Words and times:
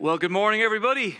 Well, 0.00 0.18
good 0.18 0.32
morning, 0.32 0.60
everybody. 0.60 1.18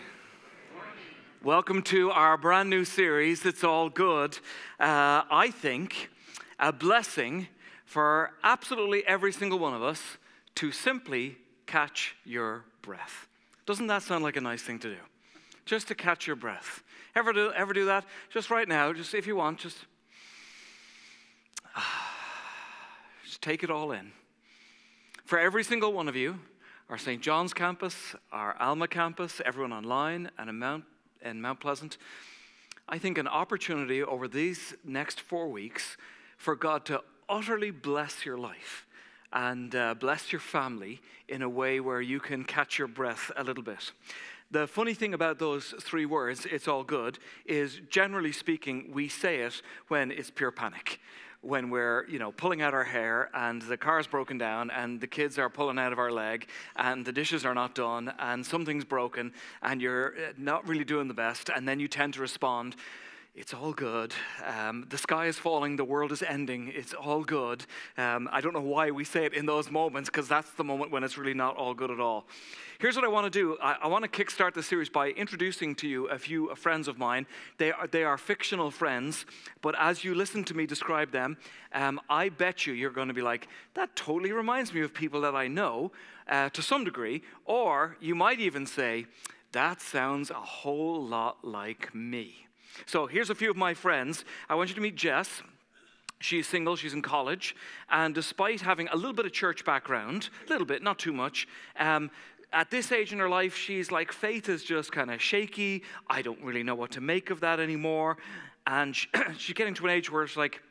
Welcome 1.45 1.80
to 1.82 2.11
our 2.11 2.36
brand 2.36 2.71
new 2.71 2.84
series, 2.84 3.46
It's 3.46 3.62
All 3.62 3.88
Good. 3.88 4.36
Uh, 4.80 5.22
I 5.30 5.52
think 5.52 6.10
a 6.58 6.72
blessing 6.72 7.46
for 7.84 8.32
absolutely 8.42 9.06
every 9.06 9.32
single 9.32 9.60
one 9.60 9.74
of 9.74 9.82
us 9.84 10.02
to 10.56 10.72
simply 10.72 11.38
catch 11.66 12.16
your 12.24 12.64
breath. 12.82 13.29
Doesn't 13.64 13.87
that 13.87 14.02
sound 14.02 14.24
like 14.24 14.35
a 14.35 14.40
nice 14.40 14.63
thing 14.63 14.81
to 14.81 14.91
do? 14.91 15.01
Just 15.67 15.87
to 15.88 15.95
catch 15.95 16.27
your 16.27 16.37
breath. 16.37 16.83
Ever 17.15 17.33
do, 17.33 17.53
ever 17.53 17.75
do 17.75 17.85
that? 17.85 18.05
Just 18.29 18.51
right 18.51 18.67
now, 18.67 18.93
just 18.93 19.15
if 19.15 19.25
you 19.25 19.37
want, 19.37 19.59
just, 19.61 19.79
just 23.25 23.41
take 23.41 23.63
it 23.63 23.71
all 23.71 23.93
in. 23.93 24.11
For 25.25 25.39
every 25.39 25.63
single 25.63 25.93
one 25.93 26.09
of 26.09 26.17
you, 26.17 26.41
our 26.91 26.98
St. 26.98 27.23
Johns 27.23 27.55
campus, 27.55 28.14
our 28.30 28.57
Alma 28.61 28.87
campus, 28.87 29.41
everyone 29.45 29.73
online, 29.73 30.31
and 30.39 30.50
in 30.50 30.59
Mount, 30.59 30.85
in 31.22 31.40
Mount 31.40 31.61
Pleasant. 31.61 31.96
I 32.88 32.98
think 32.98 33.16
an 33.16 33.26
opportunity 33.26 34.02
over 34.02 34.28
these 34.28 34.74
next 34.84 35.20
four 35.20 35.48
weeks 35.48 35.96
for 36.36 36.54
God 36.54 36.84
to 36.86 37.02
utterly 37.28 37.70
bless 37.70 38.26
your 38.26 38.36
life 38.36 38.86
and 39.32 39.74
uh, 39.74 39.95
bless 39.95 40.30
your 40.30 40.40
family 40.40 41.00
in 41.26 41.40
a 41.40 41.48
way 41.48 41.80
where 41.80 42.02
you 42.02 42.20
can 42.20 42.45
catch 42.45 42.78
your 42.78 42.88
breath 42.88 43.32
a 43.37 43.42
little 43.42 43.64
bit. 43.64 43.92
The 44.51 44.66
funny 44.66 44.92
thing 44.92 45.14
about 45.14 45.38
those 45.38 45.74
three 45.80 46.06
words, 46.06 46.46
it's 46.46 46.68
all 46.68 46.84
good, 46.84 47.18
is 47.46 47.80
generally 47.88 48.30
speaking, 48.30 48.90
we 48.92 49.09
say 49.09 49.38
it 49.38 49.62
when 49.88 50.10
it's 50.10 50.30
pure 50.30 50.52
panic 50.52 51.01
when 51.44 51.70
we're, 51.70 52.06
you 52.08 52.18
know, 52.18 52.32
pulling 52.32 52.62
out 52.62 52.72
our 52.72 52.84
hair 52.84 53.28
and 53.34 53.60
the 53.62 53.76
car's 53.76 54.06
broken 54.06 54.38
down 54.38 54.70
and 54.70 55.00
the 55.00 55.06
kids 55.06 55.38
are 55.38 55.50
pulling 55.50 55.78
out 55.78 55.92
of 55.92 55.98
our 55.98 56.10
leg 56.10 56.48
and 56.76 57.04
the 57.04 57.12
dishes 57.12 57.44
are 57.44 57.54
not 57.54 57.74
done 57.74 58.12
and 58.18 58.44
something's 58.44 58.84
broken 58.84 59.32
and 59.62 59.82
you're 59.82 60.14
uh, 60.16 60.32
not 60.38 60.66
really 60.66 60.84
doing 60.84 61.08
the 61.08 61.14
best 61.14 61.50
and 61.54 61.68
then 61.68 61.78
you 61.78 61.88
tend 61.88 62.14
to 62.14 62.20
respond 62.20 62.76
it's 63.37 63.52
all 63.52 63.73
good. 63.73 64.15
Um, 64.47 64.87
the 64.91 64.97
sky 64.97 65.27
is 65.27 65.37
falling, 65.37 65.75
the 65.75 65.85
world 65.85 66.13
is 66.13 66.23
ending, 66.23 66.71
it's 66.73 66.95
all 66.95 67.25
good. 67.25 67.67
Um, 67.99 68.29
I 68.31 68.41
don't 68.41 68.53
know 68.53 68.61
why 68.61 68.93
we 68.93 69.03
say 69.03 69.25
it 69.25 69.35
in 69.35 69.45
those 69.45 69.73
moments 69.73 70.09
because 70.09 70.29
that's 70.29 70.51
the 70.53 70.63
moment 70.63 70.93
when 70.93 71.03
it's 71.03 71.19
really 71.19 71.35
not 71.35 71.57
all 71.57 71.75
good 71.75 71.91
at 71.91 71.99
all. 71.99 72.29
Here's 72.79 72.95
what 72.95 73.05
I 73.05 73.09
want 73.09 73.25
to 73.25 73.31
do 73.31 73.59
I, 73.61 73.77
I 73.83 73.87
want 73.89 74.05
to 74.05 74.25
kickstart 74.25 74.55
the 74.55 74.63
series 74.63 74.89
by 74.89 75.09
introducing 75.09 75.75
to 75.77 75.89
you 75.89 76.07
a 76.07 76.19
few 76.19 76.55
friends 76.55 76.87
of 76.87 76.97
mine. 76.97 77.27
They 77.59 77.73
are, 77.73 77.89
they 77.89 78.05
are 78.05 78.17
fictional 78.17 78.71
friends, 78.71 79.27
but 79.63 79.75
as 79.81 80.05
you 80.05 80.15
listen 80.15 80.45
to 80.45 80.55
me 80.55 80.65
describe 80.65 81.11
them, 81.11 81.37
um, 81.73 82.01
I 82.09 82.29
bet 82.29 82.69
you 82.69 82.73
you're 82.73 82.91
going 82.91 83.09
to 83.09 83.15
be 83.15 83.23
like, 83.23 83.48
that 83.75 83.97
totally 83.97 84.31
reminds 84.31 84.73
me 84.73 84.83
of 84.83 84.95
people 84.95 85.21
that 85.23 85.35
I 85.35 85.48
know 85.48 85.91
uh, 86.29 86.51
to 86.51 86.63
some 86.63 86.85
degree. 86.85 87.23
Or 87.47 87.97
you 88.01 88.15
might 88.15 88.39
even 88.39 88.65
say, 88.65 89.07
that 89.51 89.81
sounds 89.81 90.31
a 90.31 90.35
whole 90.35 91.05
lot 91.05 91.45
like 91.45 91.93
me. 91.93 92.45
So 92.86 93.06
here's 93.06 93.30
a 93.30 93.34
few 93.34 93.50
of 93.50 93.56
my 93.56 93.75
friends. 93.75 94.25
I 94.48 94.55
want 94.55 94.69
you 94.69 94.75
to 94.75 94.80
meet 94.80 94.97
Jess. 94.97 95.42
She's 96.20 96.47
single, 96.47 96.77
she's 96.77 96.94
in 96.94 97.03
college, 97.03 97.55
and 97.91 98.14
despite 98.14 98.62
having 98.62 98.89
a 98.89 98.97
little 98.97 99.12
bit 99.12 99.27
of 99.27 99.33
church 99.33 99.64
background, 99.64 100.30
a 100.47 100.50
little 100.50 100.67
bit, 100.67 100.83
not 100.83 100.98
too 100.98 101.12
much, 101.12 101.47
um, 101.78 102.11
at 102.55 102.70
this 102.70 102.92
age 102.92 103.12
in 103.12 103.19
her 103.19 103.28
life, 103.28 103.56
she's 103.56 103.91
like, 103.91 104.12
faith 104.12 104.48
is 104.48 104.62
just 104.62 104.92
kind 104.92 105.11
of 105.11 105.20
shaky. 105.20 105.83
I 106.08 106.22
don't 106.22 106.41
really 106.42 106.62
know 106.62 106.77
what 106.77 106.92
to 106.92 107.00
make 107.00 107.30
of 107.30 107.41
that 107.41 107.61
anymore. 107.61 108.17
And 108.67 108.95
she, 108.95 109.08
she's 109.39 109.55
getting 109.55 109.75
to 109.75 109.84
an 109.84 109.91
age 109.91 110.11
where 110.11 110.22
it's 110.22 110.36
like, 110.36 110.62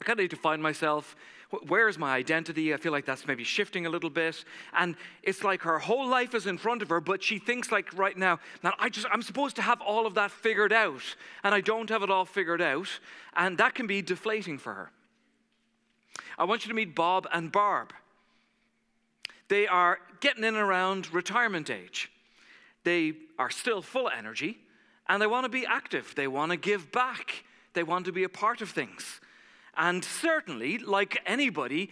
I 0.00 0.04
kind 0.04 0.18
of 0.18 0.24
need 0.24 0.30
to 0.30 0.36
find 0.36 0.62
myself. 0.62 1.16
Where 1.68 1.88
is 1.88 1.98
my 1.98 2.14
identity? 2.14 2.72
I 2.72 2.76
feel 2.76 2.92
like 2.92 3.04
that's 3.04 3.26
maybe 3.26 3.44
shifting 3.44 3.86
a 3.86 3.90
little 3.90 4.10
bit. 4.10 4.44
And 4.72 4.96
it's 5.22 5.44
like 5.44 5.62
her 5.62 5.78
whole 5.78 6.08
life 6.08 6.34
is 6.34 6.46
in 6.46 6.58
front 6.58 6.82
of 6.82 6.88
her, 6.88 7.00
but 7.00 7.22
she 7.22 7.38
thinks 7.38 7.70
like 7.70 7.96
right 7.96 8.16
now, 8.16 8.40
now 8.62 8.74
I 8.78 8.88
just 8.88 9.06
I'm 9.12 9.22
supposed 9.22 9.56
to 9.56 9.62
have 9.62 9.80
all 9.80 10.06
of 10.06 10.14
that 10.14 10.30
figured 10.30 10.72
out, 10.72 11.02
and 11.44 11.54
I 11.54 11.60
don't 11.60 11.90
have 11.90 12.02
it 12.02 12.10
all 12.10 12.24
figured 12.24 12.62
out, 12.62 12.88
and 13.36 13.58
that 13.58 13.74
can 13.74 13.86
be 13.86 14.02
deflating 14.02 14.58
for 14.58 14.74
her. 14.74 14.90
I 16.38 16.44
want 16.44 16.64
you 16.64 16.68
to 16.70 16.74
meet 16.74 16.94
Bob 16.94 17.26
and 17.32 17.52
Barb. 17.52 17.92
They 19.48 19.66
are 19.66 19.98
getting 20.20 20.44
in 20.44 20.56
around 20.56 21.12
retirement 21.12 21.68
age. 21.68 22.10
They 22.84 23.12
are 23.38 23.50
still 23.50 23.82
full 23.82 24.06
of 24.06 24.14
energy 24.16 24.58
and 25.08 25.20
they 25.20 25.26
want 25.26 25.44
to 25.44 25.50
be 25.50 25.66
active. 25.66 26.14
They 26.16 26.26
want 26.26 26.52
to 26.52 26.56
give 26.56 26.90
back. 26.92 27.44
They 27.74 27.82
want 27.82 28.06
to 28.06 28.12
be 28.12 28.24
a 28.24 28.28
part 28.28 28.62
of 28.62 28.70
things. 28.70 29.20
And 29.76 30.04
certainly, 30.04 30.78
like 30.78 31.20
anybody, 31.26 31.90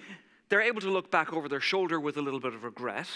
they're 0.49 0.61
able 0.61 0.81
to 0.81 0.91
look 0.91 1.11
back 1.11 1.33
over 1.33 1.49
their 1.49 1.61
shoulder 1.61 1.99
with 1.99 2.17
a 2.17 2.23
little 2.23 2.41
bit 2.41 2.55
of 2.55 2.65
regret. 2.65 3.09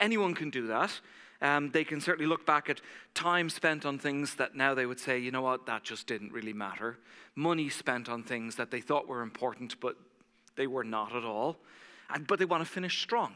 Anyone 0.00 0.34
can 0.34 0.50
do 0.50 0.66
that. 0.66 1.00
Um, 1.40 1.70
they 1.70 1.82
can 1.82 2.00
certainly 2.00 2.28
look 2.28 2.46
back 2.46 2.70
at 2.70 2.80
time 3.14 3.50
spent 3.50 3.84
on 3.84 3.98
things 3.98 4.36
that 4.36 4.54
now 4.54 4.74
they 4.74 4.86
would 4.86 5.00
say, 5.00 5.18
you 5.18 5.32
know 5.32 5.42
what, 5.42 5.66
that 5.66 5.82
just 5.82 6.06
didn't 6.06 6.32
really 6.32 6.52
matter. 6.52 6.98
Money 7.34 7.68
spent 7.68 8.08
on 8.08 8.22
things 8.22 8.54
that 8.56 8.70
they 8.70 8.80
thought 8.80 9.08
were 9.08 9.22
important, 9.22 9.80
but 9.80 9.96
they 10.54 10.68
were 10.68 10.84
not 10.84 11.16
at 11.16 11.24
all. 11.24 11.56
And, 12.14 12.26
but 12.26 12.38
they 12.38 12.44
want 12.44 12.64
to 12.64 12.70
finish 12.70 13.02
strong. 13.02 13.34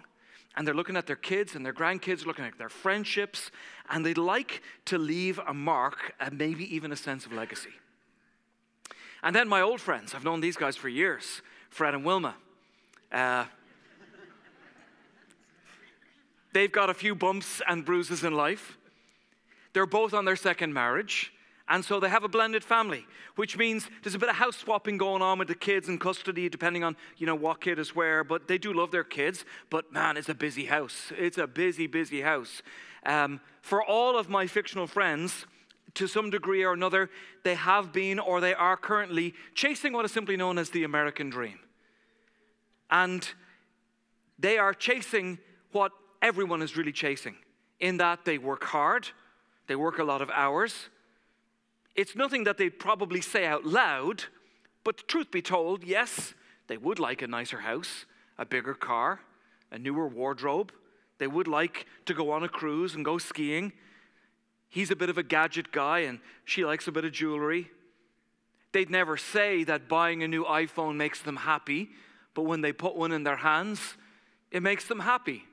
And 0.57 0.67
they're 0.67 0.75
looking 0.75 0.97
at 0.97 1.07
their 1.07 1.17
kids 1.17 1.57
and 1.57 1.67
their 1.67 1.73
grandkids, 1.73 2.25
looking 2.25 2.45
at 2.45 2.59
their 2.59 2.69
friendships, 2.69 3.51
and 3.91 4.07
they'd 4.07 4.19
like 4.19 4.63
to 4.87 4.99
leave 4.99 5.41
a 5.47 5.53
mark 5.53 6.15
and 6.21 6.39
maybe 6.39 6.73
even 6.75 6.93
a 6.93 6.97
sense 6.97 7.27
of 7.27 7.33
legacy. 7.33 7.75
And 9.27 9.35
then 9.35 9.49
my 9.49 9.61
old 9.61 9.81
friends, 9.81 10.15
I've 10.15 10.23
known 10.23 10.41
these 10.41 10.57
guys 10.57 10.77
for 10.77 10.89
years, 10.89 11.43
Fred 11.69 11.95
and 11.95 12.05
Wilma. 12.05 12.37
Uh, 13.11 13.47
they've 16.53 16.71
got 16.71 16.91
a 16.91 16.95
few 16.95 17.17
bumps 17.17 17.61
and 17.67 17.85
bruises 17.85 18.23
in 18.23 18.35
life. 18.35 18.79
They're 19.73 19.85
both 19.85 20.15
on 20.15 20.27
their 20.27 20.37
second 20.37 20.73
marriage. 20.73 21.33
And 21.69 21.85
so 21.85 21.99
they 21.99 22.09
have 22.09 22.23
a 22.23 22.29
blended 22.29 22.63
family, 22.63 23.05
which 23.35 23.59
means 23.59 23.91
there's 24.05 24.15
a 24.15 24.19
bit 24.21 24.29
of 24.29 24.37
house 24.37 24.59
swapping 24.59 24.97
going 24.97 25.23
on 25.23 25.41
with 25.41 25.49
the 25.49 25.57
kids 25.57 25.89
in 25.89 25.99
custody, 25.99 26.49
depending 26.49 26.85
on 26.85 26.97
you 27.17 27.27
know 27.27 27.35
what 27.35 27.61
kid 27.61 27.81
is 27.81 27.97
where. 27.97 28.23
But 28.23 28.47
they 28.47 28.59
do 28.59 28.73
love 28.73 28.93
their 28.93 29.03
kids. 29.03 29.45
But 29.71 29.93
man, 29.93 30.17
it's 30.17 30.29
a 30.29 30.35
busy 30.35 30.67
house. 30.67 31.13
It's 31.19 31.39
a 31.39 31.49
busy, 31.49 31.89
busy 31.89 32.21
house. 32.21 32.63
Um, 33.05 33.41
for 33.61 33.83
all 33.83 34.17
of 34.17 34.29
my 34.29 34.47
fictional 34.47 34.87
friends, 34.87 35.47
to 35.97 36.07
some 36.07 36.31
degree 36.31 36.63
or 36.63 36.73
another, 36.73 37.11
they 37.43 37.55
have 37.55 37.93
been 37.93 38.19
or 38.19 38.41
they 38.41 38.55
are 38.55 38.77
currently 38.77 39.35
chasing 39.55 39.93
what 39.93 40.05
is 40.05 40.13
simply 40.13 40.37
known 40.37 40.59
as 40.59 40.71
the 40.71 40.85
American 40.85 41.31
dream. 41.31 41.59
And 42.91 43.29
they 44.39 44.59
are 44.59 44.73
chasing 44.73 45.39
what 45.73 45.93
everyone 46.23 46.63
is 46.63 46.77
really 46.77 46.93
chasing, 46.93 47.37
in 47.81 47.97
that 47.99 48.25
they 48.25 48.39
work 48.39 48.65
hard, 48.65 49.09
they 49.67 49.77
work 49.77 49.99
a 49.99 50.05
lot 50.05 50.23
of 50.23 50.31
hours. 50.31 50.89
It's 51.95 52.15
nothing 52.15 52.45
that 52.45 52.59
they'd 52.59 52.79
probably 52.79 53.21
say 53.21 53.47
out 53.47 53.65
loud, 53.65 54.25
but 54.85 55.09
truth 55.09 55.31
be 55.31 55.43
told, 55.43 55.83
yes, 55.83 56.35
they 56.69 56.77
would 56.77 56.99
like 56.99 57.23
a 57.23 57.27
nicer 57.27 57.61
house, 57.61 58.07
a 58.39 58.45
bigger 58.45 58.75
car, 58.75 59.21
a 59.71 59.79
newer 59.79 60.07
wardrobe. 60.07 60.73
They 61.19 61.27
would 61.27 61.49
like 61.49 61.87
to 62.05 62.15
go 62.15 62.31
on 62.31 62.45
a 62.45 62.49
cruise 62.49 62.95
and 62.95 63.05
go 63.05 63.19
skiing. 63.19 63.73
He's 64.69 64.91
a 64.91 64.97
bit 64.97 65.09
of 65.09 65.19
a 65.19 65.23
gadget 65.23 65.73
guy 65.73 66.01
and 66.01 66.21
she 66.45 66.65
likes 66.65 66.87
a 66.87 66.93
bit 66.93 67.05
of 67.05 67.13
jewelry. 67.13 67.71
They'd 68.73 68.91
never 68.91 69.17
say 69.17 69.65
that 69.65 69.89
buying 69.89 70.23
a 70.23 70.29
new 70.29 70.45
iPhone 70.45 70.97
makes 70.97 71.23
them 71.23 71.37
happy, 71.37 71.89
but 72.35 72.43
when 72.43 72.61
they 72.61 72.73
put 72.73 72.97
one 72.97 73.13
in 73.13 73.25
their 73.25 73.37
hands, 73.37 73.97
it 74.51 74.63
makes 74.63 74.87
them 74.87 75.01
happy. 75.01 75.45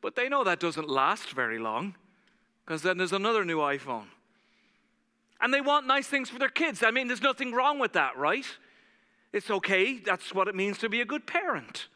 But 0.00 0.16
they 0.16 0.28
know 0.28 0.44
that 0.44 0.60
doesn't 0.60 0.88
last 0.88 1.30
very 1.30 1.58
long 1.58 1.94
because 2.64 2.82
then 2.82 2.98
there's 2.98 3.12
another 3.12 3.44
new 3.44 3.58
iPhone. 3.58 4.06
And 5.40 5.52
they 5.52 5.60
want 5.60 5.86
nice 5.86 6.06
things 6.06 6.30
for 6.30 6.38
their 6.38 6.48
kids. 6.48 6.82
I 6.82 6.90
mean, 6.90 7.08
there's 7.08 7.22
nothing 7.22 7.52
wrong 7.52 7.78
with 7.78 7.92
that, 7.92 8.16
right? 8.16 8.46
It's 9.32 9.50
okay. 9.50 9.98
That's 9.98 10.34
what 10.34 10.48
it 10.48 10.54
means 10.54 10.78
to 10.78 10.88
be 10.88 11.00
a 11.00 11.04
good 11.04 11.26
parent. 11.26 11.88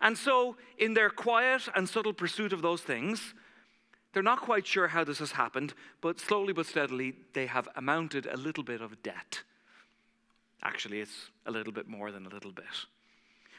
And 0.00 0.18
so, 0.18 0.56
in 0.76 0.94
their 0.94 1.08
quiet 1.08 1.68
and 1.74 1.88
subtle 1.88 2.12
pursuit 2.12 2.52
of 2.52 2.60
those 2.60 2.82
things, 2.82 3.34
they're 4.14 4.22
not 4.22 4.40
quite 4.40 4.66
sure 4.66 4.88
how 4.88 5.04
this 5.04 5.18
has 5.18 5.32
happened, 5.32 5.74
but 6.00 6.18
slowly 6.20 6.52
but 6.52 6.66
steadily, 6.66 7.14
they 7.34 7.46
have 7.46 7.68
amounted 7.76 8.26
a 8.26 8.36
little 8.36 8.64
bit 8.64 8.80
of 8.80 9.02
debt. 9.02 9.42
Actually, 10.62 11.00
it's 11.00 11.30
a 11.44 11.50
little 11.50 11.72
bit 11.72 11.88
more 11.88 12.10
than 12.10 12.24
a 12.24 12.30
little 12.30 12.52
bit. 12.52 12.64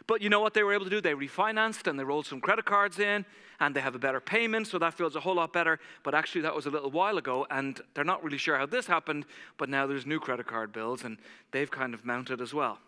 But 0.07 0.21
you 0.21 0.29
know 0.29 0.39
what 0.39 0.53
they 0.53 0.63
were 0.63 0.73
able 0.73 0.85
to 0.85 0.89
do? 0.89 1.01
They 1.01 1.13
refinanced 1.13 1.87
and 1.87 1.99
they 1.99 2.03
rolled 2.03 2.25
some 2.25 2.39
credit 2.39 2.65
cards 2.65 2.99
in 2.99 3.25
and 3.59 3.75
they 3.75 3.81
have 3.81 3.95
a 3.95 3.99
better 3.99 4.19
payment, 4.19 4.67
so 4.67 4.77
that 4.79 4.93
feels 4.93 5.15
a 5.15 5.19
whole 5.19 5.35
lot 5.35 5.51
better. 5.51 5.79
But 6.03 6.13
actually, 6.13 6.41
that 6.41 6.55
was 6.55 6.65
a 6.65 6.69
little 6.69 6.91
while 6.91 7.17
ago 7.17 7.45
and 7.49 7.79
they're 7.93 8.03
not 8.03 8.23
really 8.23 8.37
sure 8.37 8.57
how 8.57 8.65
this 8.65 8.87
happened, 8.87 9.25
but 9.57 9.69
now 9.69 9.87
there's 9.87 10.05
new 10.05 10.19
credit 10.19 10.47
card 10.47 10.71
bills 10.71 11.03
and 11.03 11.17
they've 11.51 11.71
kind 11.71 11.93
of 11.93 12.05
mounted 12.05 12.41
as 12.41 12.53
well. 12.53 12.79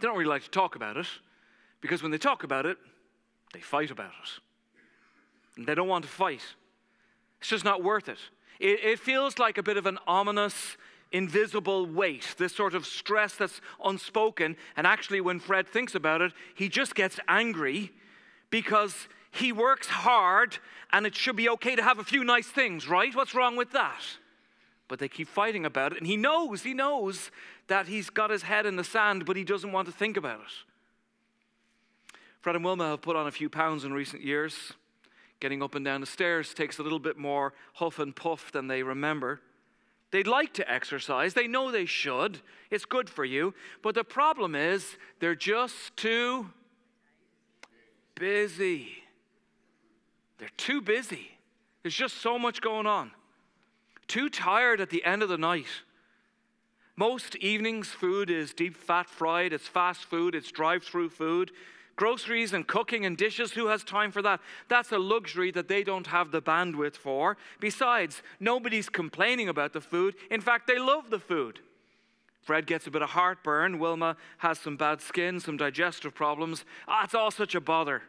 They 0.00 0.06
don't 0.06 0.16
really 0.16 0.28
like 0.28 0.44
to 0.44 0.50
talk 0.50 0.76
about 0.76 0.96
it 0.96 1.06
because 1.80 2.02
when 2.02 2.10
they 2.10 2.18
talk 2.18 2.44
about 2.44 2.66
it, 2.66 2.78
they 3.52 3.60
fight 3.60 3.90
about 3.90 4.10
it. 4.10 4.40
And 5.56 5.66
they 5.66 5.74
don't 5.74 5.88
want 5.88 6.04
to 6.04 6.10
fight. 6.10 6.42
It's 7.40 7.48
just 7.48 7.64
not 7.64 7.82
worth 7.82 8.08
it. 8.08 8.18
It, 8.60 8.80
it 8.82 8.98
feels 8.98 9.38
like 9.38 9.58
a 9.58 9.62
bit 9.62 9.76
of 9.76 9.86
an 9.86 9.98
ominous, 10.06 10.76
invisible 11.12 11.86
weight, 11.86 12.34
this 12.38 12.54
sort 12.54 12.74
of 12.74 12.84
stress 12.84 13.34
that's 13.34 13.60
unspoken. 13.84 14.56
And 14.76 14.86
actually, 14.86 15.20
when 15.20 15.38
Fred 15.38 15.68
thinks 15.68 15.94
about 15.94 16.20
it, 16.20 16.32
he 16.54 16.68
just 16.68 16.94
gets 16.94 17.20
angry 17.28 17.92
because 18.50 19.08
he 19.30 19.52
works 19.52 19.86
hard 19.86 20.58
and 20.92 21.06
it 21.06 21.14
should 21.14 21.36
be 21.36 21.48
okay 21.50 21.76
to 21.76 21.82
have 21.82 21.98
a 21.98 22.04
few 22.04 22.24
nice 22.24 22.46
things, 22.46 22.88
right? 22.88 23.14
What's 23.14 23.34
wrong 23.34 23.56
with 23.56 23.72
that? 23.72 24.02
But 24.88 24.98
they 24.98 25.08
keep 25.08 25.28
fighting 25.28 25.66
about 25.66 25.92
it, 25.92 25.98
and 25.98 26.06
he 26.06 26.16
knows, 26.16 26.62
he 26.62 26.72
knows 26.72 27.30
that 27.66 27.88
he's 27.88 28.08
got 28.08 28.30
his 28.30 28.42
head 28.42 28.64
in 28.64 28.76
the 28.76 28.84
sand, 28.84 29.26
but 29.26 29.36
he 29.36 29.44
doesn't 29.44 29.70
want 29.70 29.86
to 29.86 29.92
think 29.92 30.16
about 30.16 30.40
it. 30.40 32.16
Fred 32.40 32.56
and 32.56 32.64
Wilma 32.64 32.88
have 32.90 33.02
put 33.02 33.14
on 33.14 33.26
a 33.26 33.30
few 33.30 33.50
pounds 33.50 33.84
in 33.84 33.92
recent 33.92 34.22
years. 34.22 34.72
Getting 35.40 35.62
up 35.62 35.74
and 35.74 35.84
down 35.84 36.00
the 36.00 36.06
stairs 36.06 36.52
takes 36.52 36.78
a 36.78 36.82
little 36.82 36.98
bit 36.98 37.16
more 37.16 37.52
huff 37.74 37.98
and 37.98 38.14
puff 38.14 38.50
than 38.50 38.66
they 38.66 38.82
remember. 38.82 39.40
They'd 40.10 40.26
like 40.26 40.54
to 40.54 40.70
exercise, 40.70 41.34
they 41.34 41.46
know 41.46 41.70
they 41.70 41.84
should, 41.84 42.40
it's 42.70 42.86
good 42.86 43.10
for 43.10 43.24
you, 43.24 43.52
but 43.82 43.94
the 43.94 44.04
problem 44.04 44.54
is 44.54 44.96
they're 45.20 45.34
just 45.34 45.96
too 45.96 46.48
busy. 48.14 48.88
They're 50.38 50.48
too 50.56 50.80
busy. 50.80 51.32
There's 51.82 51.94
just 51.94 52.18
so 52.18 52.38
much 52.38 52.60
going 52.60 52.86
on. 52.86 53.10
Too 54.06 54.30
tired 54.30 54.80
at 54.80 54.90
the 54.90 55.04
end 55.04 55.22
of 55.22 55.28
the 55.28 55.36
night. 55.36 55.66
Most 56.96 57.36
evenings, 57.36 57.88
food 57.88 58.30
is 58.30 58.52
deep 58.52 58.76
fat 58.76 59.08
fried, 59.08 59.52
it's 59.52 59.68
fast 59.68 60.04
food, 60.04 60.34
it's 60.34 60.50
drive 60.50 60.82
through 60.82 61.10
food. 61.10 61.52
Groceries 61.98 62.52
and 62.52 62.64
cooking 62.64 63.04
and 63.04 63.16
dishes, 63.16 63.54
who 63.54 63.66
has 63.66 63.82
time 63.82 64.12
for 64.12 64.22
that? 64.22 64.38
That's 64.68 64.92
a 64.92 64.98
luxury 64.98 65.50
that 65.50 65.66
they 65.66 65.82
don't 65.82 66.06
have 66.06 66.30
the 66.30 66.40
bandwidth 66.40 66.94
for. 66.94 67.36
Besides, 67.58 68.22
nobody's 68.38 68.88
complaining 68.88 69.48
about 69.48 69.72
the 69.72 69.80
food. 69.80 70.14
In 70.30 70.40
fact, 70.40 70.68
they 70.68 70.78
love 70.78 71.10
the 71.10 71.18
food. 71.18 71.58
Fred 72.42 72.68
gets 72.68 72.86
a 72.86 72.92
bit 72.92 73.02
of 73.02 73.10
heartburn. 73.10 73.80
Wilma 73.80 74.16
has 74.38 74.60
some 74.60 74.76
bad 74.76 75.00
skin, 75.00 75.40
some 75.40 75.56
digestive 75.56 76.14
problems. 76.14 76.64
Ah, 76.86 77.02
it's 77.02 77.16
all 77.16 77.32
such 77.32 77.56
a 77.56 77.60
bother. 77.60 78.02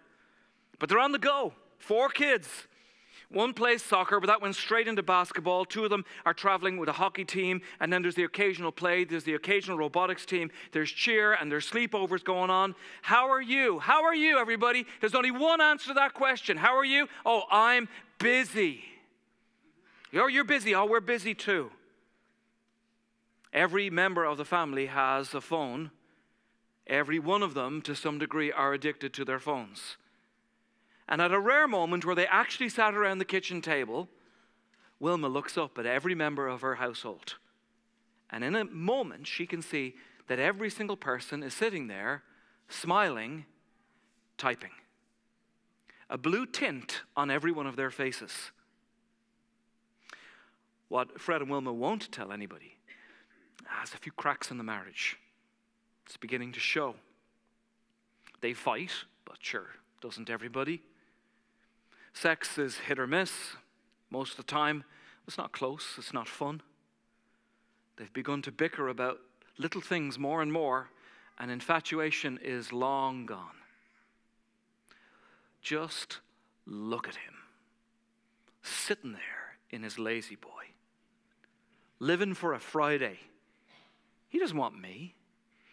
But 0.78 0.88
they're 0.88 1.00
on 1.00 1.12
the 1.12 1.18
go. 1.18 1.54
Four 1.80 2.10
kids. 2.10 2.68
One 3.32 3.54
plays 3.54 3.84
soccer, 3.84 4.20
but 4.20 4.26
that 4.26 4.42
went 4.42 4.56
straight 4.56 4.88
into 4.88 5.04
basketball. 5.04 5.64
Two 5.64 5.84
of 5.84 5.92
them 5.92 6.04
are 6.26 6.34
traveling 6.34 6.78
with 6.78 6.90
a 6.90 6.94
hockey 6.94 7.24
team, 7.24 7.62
and 7.80 7.94
then 7.94 8.02
there's 8.02 8.16
the 8.16 8.24
occasional 8.24 8.72
play, 8.72 9.04
there's 9.04 9.24
the 9.24 9.36
occasional 9.36 9.78
robotics 9.78 10.26
team, 10.26 10.50
there's 10.72 10.90
cheer, 10.90 11.34
and 11.34 11.52
there's 11.52 11.70
sleepovers 11.70 12.24
going 12.24 12.50
on. 12.50 12.74
How 13.04 13.30
are 13.30 13.42
you? 13.42 13.78
How 13.78 14.04
are 14.04 14.16
you, 14.16 14.40
everybody? 14.40 14.86
There's 15.00 15.14
only 15.14 15.30
one 15.30 15.62
answer 15.62 15.90
to 15.90 15.94
that 15.94 16.16
question. 16.16 16.58
How 16.58 16.76
are 16.76 16.86
you? 16.86 17.08
Oh, 17.24 17.44
I'm 17.52 17.88
busy. 18.18 18.84
Oh, 20.16 20.26
you're 20.26 20.44
busy. 20.44 20.74
Oh, 20.74 20.86
we're 20.86 21.00
busy 21.00 21.36
too. 21.36 21.70
Every 23.54 23.92
member 23.92 24.26
of 24.26 24.38
the 24.38 24.46
family 24.46 24.88
has 24.88 25.36
a 25.36 25.42
phone. 25.42 25.92
Every 26.88 27.20
one 27.20 27.44
of 27.44 27.54
them, 27.54 27.84
to 27.84 27.96
some 27.96 28.18
degree, 28.18 28.52
are 28.52 28.74
addicted 28.74 29.14
to 29.14 29.26
their 29.26 29.40
phones. 29.40 29.98
And 31.10 31.22
at 31.22 31.34
a 31.34 31.40
rare 31.40 31.68
moment 31.68 32.06
where 32.06 32.16
they 32.16 32.28
actually 32.28 32.70
sat 32.70 32.94
around 32.94 33.18
the 33.18 33.26
kitchen 33.26 33.62
table, 33.62 34.08
Wilma 35.00 35.28
looks 35.28 35.58
up 35.58 35.80
at 35.80 35.88
every 35.88 36.14
member 36.14 36.48
of 36.48 36.62
her 36.62 36.76
household. 36.76 37.36
And 38.30 38.44
in 38.44 38.56
a 38.56 38.66
moment, 38.66 39.26
she 39.26 39.48
can 39.48 39.64
see 39.64 39.96
that 40.28 40.40
every 40.40 40.70
single 40.70 40.96
person 40.96 41.42
is 41.42 41.56
sitting 41.56 41.88
there, 41.88 42.22
smiling, 42.68 43.46
typing. 44.38 44.70
A 46.12 46.18
blue 46.18 46.46
tint 46.46 47.02
on 47.18 47.32
every 47.32 47.52
one 47.52 47.66
of 47.66 47.76
their 47.76 47.90
faces. 47.90 48.52
What 50.90 51.20
Fred 51.20 51.42
and 51.42 51.50
Wilma 51.50 51.74
won't 51.74 52.12
tell 52.12 52.32
anybody 52.32 52.78
has 53.66 53.94
a 53.94 53.98
few 53.98 54.12
cracks 54.12 54.52
in 54.52 54.58
the 54.58 54.64
marriage. 54.64 55.18
It's 56.06 56.18
beginning 56.18 56.52
to 56.54 56.60
show. 56.60 56.96
They 58.42 58.54
fight, 58.54 58.92
but 59.26 59.38
sure, 59.40 59.68
doesn't 60.02 60.30
everybody? 60.30 60.82
Sex 62.14 62.58
is 62.58 62.78
hit 62.80 63.00
or 63.00 63.08
miss. 63.08 63.56
Most 64.10 64.32
of 64.32 64.38
the 64.38 64.44
time, 64.44 64.84
it's 65.28 65.38
not 65.38 65.52
close, 65.52 65.96
it's 65.98 66.14
not 66.14 66.28
fun. 66.28 66.62
They've 67.98 68.12
begun 68.12 68.42
to 68.44 68.52
bicker 68.52 68.88
about 68.88 69.20
little 69.58 69.82
things 69.82 70.18
more 70.18 70.42
and 70.42 70.52
more, 70.52 70.90
and 71.38 71.52
infatuation 71.52 72.40
is 72.42 72.74
long 72.74 73.26
gone. 73.26 73.58
Just 75.62 76.20
look 76.66 77.08
at 77.08 77.16
him, 77.16 77.36
sitting 78.64 79.12
there 79.12 79.58
in 79.70 79.84
his 79.84 80.00
lazy 80.00 80.36
boy, 80.36 80.74
living 82.00 82.34
for 82.34 82.54
a 82.54 82.60
Friday. 82.60 83.20
He 84.30 84.40
doesn't 84.40 84.58
want 84.58 84.80
me. 84.80 85.16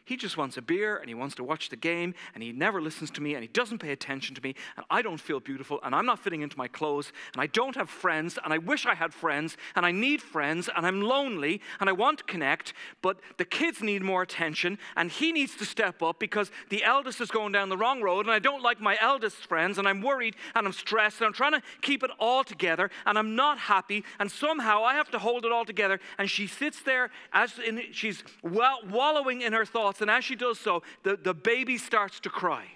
He 0.07 0.17
just 0.17 0.37
wants 0.37 0.57
a 0.57 0.63
beer 0.63 0.99
and 0.99 1.09
he 1.09 1.15
wants 1.15 1.35
to 1.35 1.43
watch 1.43 1.69
the 1.69 1.77
game 1.77 2.15
and 2.33 2.43
he 2.43 2.53
never 2.53 2.81
listens 2.81 3.11
to 3.11 3.21
me 3.21 3.35
and 3.35 3.43
he 3.43 3.49
doesn't 3.49 3.79
pay 3.79 3.91
attention 3.91 4.37
to 4.37 4.41
me 4.41 4.55
and 4.77 4.87
I 4.89 5.03
don't 5.03 5.19
feel 5.19 5.41
beautiful 5.41 5.81
and 5.83 5.97
I'm 5.97 6.07
not 6.07 6.21
fitting 6.21 6.43
into 6.43 6.57
my 6.57 6.69
clothes 6.69 7.13
and 7.35 7.43
I 7.43 7.49
don't 7.49 7.75
have 7.75 7.91
friends 7.91 8.39
and 8.45 8.55
I 8.55 8.59
wish 8.59 8.87
I 8.87 8.95
had 8.95 9.13
friends 9.13 9.57
and 9.75 9.85
I 9.85 9.91
need 9.91 10.23
friends 10.23 10.71
and 10.75 10.87
I'm 10.87 11.03
lonely 11.03 11.61
and 11.81 11.89
I 11.89 11.93
want 11.93 12.19
to 12.19 12.25
connect, 12.25 12.73
but 13.03 13.19
the 13.37 13.45
kids 13.45 13.83
need 13.83 14.01
more 14.01 14.23
attention 14.23 14.79
and 14.97 15.11
he 15.11 15.33
needs 15.33 15.57
to 15.57 15.65
step 15.65 16.01
up 16.05 16.21
because 16.21 16.53
the 16.71 16.85
eldest 16.85 17.21
is 17.21 17.33
going 17.33 17.51
down 17.51 17.69
the 17.69 17.77
wrong 17.77 18.01
road 18.01 18.27
and 18.27 18.33
I 18.33 18.39
don't 18.39 18.63
like 18.63 18.81
my 18.81 18.97
eldest 19.01 19.39
friends 19.39 19.77
and 19.77 19.89
I'm 19.89 20.03
worried 20.03 20.37
and 20.55 20.69
I'm 20.69 20.73
stressed 20.73 21.21
and 21.21 21.27
I'm 21.27 21.33
trying 21.33 21.53
to 21.53 21.63
keep 21.83 22.05
it 22.05 22.13
all 22.21 22.45
together 22.45 22.91
and 23.07 23.19
I'm 23.19 23.35
not 23.35 23.59
happy 23.59 24.05
and 24.21 24.31
somehow 24.31 24.85
I 24.85 24.95
have 24.95 25.11
to 25.11 25.19
hold 25.19 25.45
it 25.45 25.51
all 25.51 25.65
together 25.65 25.99
and 26.17 26.31
she 26.31 26.47
sits 26.47 26.81
there 26.83 27.11
as 27.33 27.59
in, 27.59 27.83
she's 27.91 28.23
wallowing 28.45 29.41
in 29.41 29.53
her 29.53 29.65
thoughts 29.65 29.96
and 30.01 30.11
as 30.11 30.25
she 30.25 30.37
does 30.37 30.59
so, 30.59 30.83
the, 31.03 31.17
the 31.17 31.35
baby 31.35 31.79
starts 31.79 32.21
to 32.21 32.31
cry. 32.31 32.67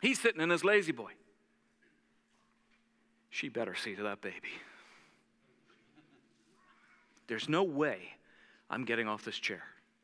He's 0.00 0.20
sitting 0.20 0.40
in 0.40 0.50
his 0.50 0.64
lazy 0.64 0.92
boy. 0.92 1.12
She 3.28 3.48
better 3.48 3.74
see 3.74 3.94
to 3.94 4.02
that 4.04 4.20
baby. 4.20 4.48
There's 7.28 7.48
no 7.48 7.62
way 7.62 7.98
I'm 8.68 8.84
getting 8.84 9.06
off 9.06 9.24
this 9.24 9.38
chair. 9.38 9.62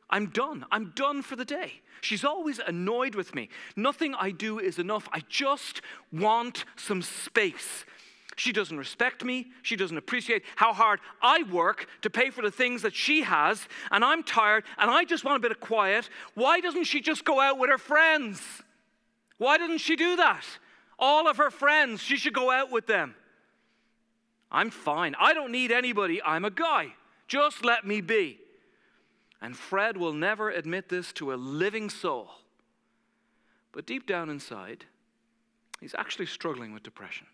I'm 0.08 0.26
done. 0.26 0.64
I'm 0.70 0.92
done 0.94 1.22
for 1.22 1.34
the 1.34 1.44
day. 1.44 1.80
She's 2.00 2.24
always 2.24 2.60
annoyed 2.60 3.16
with 3.16 3.34
me. 3.34 3.48
Nothing 3.74 4.14
I 4.14 4.30
do 4.30 4.60
is 4.60 4.78
enough. 4.78 5.08
I 5.12 5.22
just 5.28 5.82
want 6.12 6.64
some 6.76 7.02
space. 7.02 7.84
She 8.36 8.52
doesn't 8.52 8.76
respect 8.76 9.24
me. 9.24 9.46
She 9.62 9.76
doesn't 9.76 9.96
appreciate 9.96 10.44
how 10.56 10.74
hard 10.74 11.00
I 11.22 11.42
work 11.44 11.88
to 12.02 12.10
pay 12.10 12.28
for 12.28 12.42
the 12.42 12.50
things 12.50 12.82
that 12.82 12.94
she 12.94 13.22
has. 13.22 13.66
And 13.90 14.04
I'm 14.04 14.22
tired 14.22 14.64
and 14.76 14.90
I 14.90 15.04
just 15.04 15.24
want 15.24 15.38
a 15.38 15.40
bit 15.40 15.52
of 15.52 15.60
quiet. 15.60 16.10
Why 16.34 16.60
doesn't 16.60 16.84
she 16.84 17.00
just 17.00 17.24
go 17.24 17.40
out 17.40 17.58
with 17.58 17.70
her 17.70 17.78
friends? 17.78 18.42
Why 19.38 19.56
didn't 19.56 19.78
she 19.78 19.96
do 19.96 20.16
that? 20.16 20.44
All 20.98 21.28
of 21.28 21.38
her 21.38 21.50
friends, 21.50 22.02
she 22.02 22.18
should 22.18 22.34
go 22.34 22.50
out 22.50 22.70
with 22.70 22.86
them. 22.86 23.14
I'm 24.50 24.70
fine. 24.70 25.14
I 25.18 25.32
don't 25.32 25.50
need 25.50 25.72
anybody. 25.72 26.22
I'm 26.22 26.44
a 26.44 26.50
guy. 26.50 26.94
Just 27.28 27.64
let 27.64 27.86
me 27.86 28.02
be. 28.02 28.38
And 29.40 29.56
Fred 29.56 29.96
will 29.96 30.12
never 30.12 30.50
admit 30.50 30.90
this 30.90 31.12
to 31.14 31.32
a 31.32 31.36
living 31.36 31.88
soul. 31.88 32.28
But 33.72 33.86
deep 33.86 34.06
down 34.06 34.28
inside, 34.28 34.84
he's 35.80 35.94
actually 35.94 36.26
struggling 36.26 36.72
with 36.72 36.82
depression. 36.82 37.26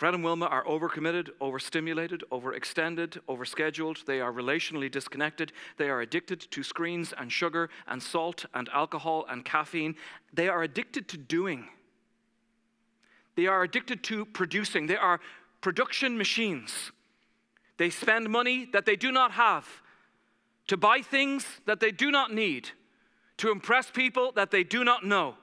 Fred 0.00 0.14
and 0.14 0.24
Wilma 0.24 0.46
are 0.46 0.64
overcommitted, 0.64 1.28
overstimulated, 1.42 2.24
overextended, 2.32 3.18
overscheduled. 3.28 4.06
They 4.06 4.22
are 4.22 4.32
relationally 4.32 4.90
disconnected. 4.90 5.52
They 5.76 5.90
are 5.90 6.00
addicted 6.00 6.40
to 6.40 6.62
screens 6.62 7.12
and 7.18 7.30
sugar 7.30 7.68
and 7.86 8.02
salt 8.02 8.46
and 8.54 8.70
alcohol 8.70 9.26
and 9.28 9.44
caffeine. 9.44 9.96
They 10.32 10.48
are 10.48 10.62
addicted 10.62 11.06
to 11.08 11.18
doing. 11.18 11.68
They 13.36 13.46
are 13.46 13.62
addicted 13.62 14.02
to 14.04 14.24
producing. 14.24 14.86
They 14.86 14.96
are 14.96 15.20
production 15.60 16.16
machines. 16.16 16.92
They 17.76 17.90
spend 17.90 18.30
money 18.30 18.70
that 18.72 18.86
they 18.86 18.96
do 18.96 19.12
not 19.12 19.32
have 19.32 19.82
to 20.68 20.78
buy 20.78 21.02
things 21.02 21.44
that 21.66 21.80
they 21.80 21.90
do 21.90 22.10
not 22.10 22.32
need, 22.32 22.70
to 23.36 23.50
impress 23.50 23.90
people 23.90 24.32
that 24.32 24.50
they 24.50 24.64
do 24.64 24.82
not 24.82 25.04
know. 25.04 25.34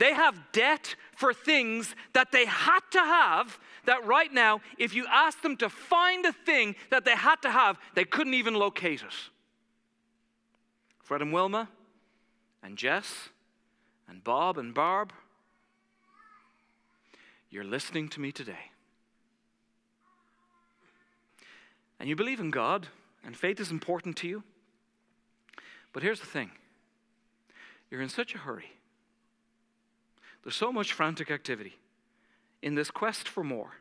They 0.00 0.14
have 0.14 0.34
debt 0.52 0.96
for 1.14 1.34
things 1.34 1.94
that 2.14 2.32
they 2.32 2.46
had 2.46 2.80
to 2.92 3.00
have, 3.00 3.60
that 3.84 4.06
right 4.06 4.32
now, 4.32 4.62
if 4.78 4.94
you 4.94 5.06
ask 5.06 5.42
them 5.42 5.58
to 5.58 5.68
find 5.68 6.24
a 6.24 6.32
thing 6.32 6.74
that 6.88 7.04
they 7.04 7.14
had 7.14 7.42
to 7.42 7.50
have, 7.50 7.78
they 7.94 8.06
couldn't 8.06 8.32
even 8.32 8.54
locate 8.54 9.02
it. 9.02 9.14
Fred 11.02 11.20
and 11.20 11.34
Wilma, 11.34 11.68
and 12.62 12.78
Jess, 12.78 13.28
and 14.08 14.24
Bob 14.24 14.56
and 14.56 14.72
Barb, 14.72 15.12
you're 17.50 17.62
listening 17.62 18.08
to 18.08 18.20
me 18.22 18.32
today. 18.32 18.70
And 21.98 22.08
you 22.08 22.16
believe 22.16 22.40
in 22.40 22.50
God, 22.50 22.86
and 23.22 23.36
faith 23.36 23.60
is 23.60 23.70
important 23.70 24.16
to 24.18 24.28
you. 24.28 24.44
But 25.92 26.02
here's 26.02 26.20
the 26.20 26.26
thing 26.26 26.52
you're 27.90 28.00
in 28.00 28.08
such 28.08 28.34
a 28.34 28.38
hurry 28.38 28.79
there's 30.42 30.56
so 30.56 30.72
much 30.72 30.92
frantic 30.92 31.30
activity 31.30 31.76
in 32.62 32.74
this 32.74 32.90
quest 32.90 33.28
for 33.28 33.42
more, 33.42 33.72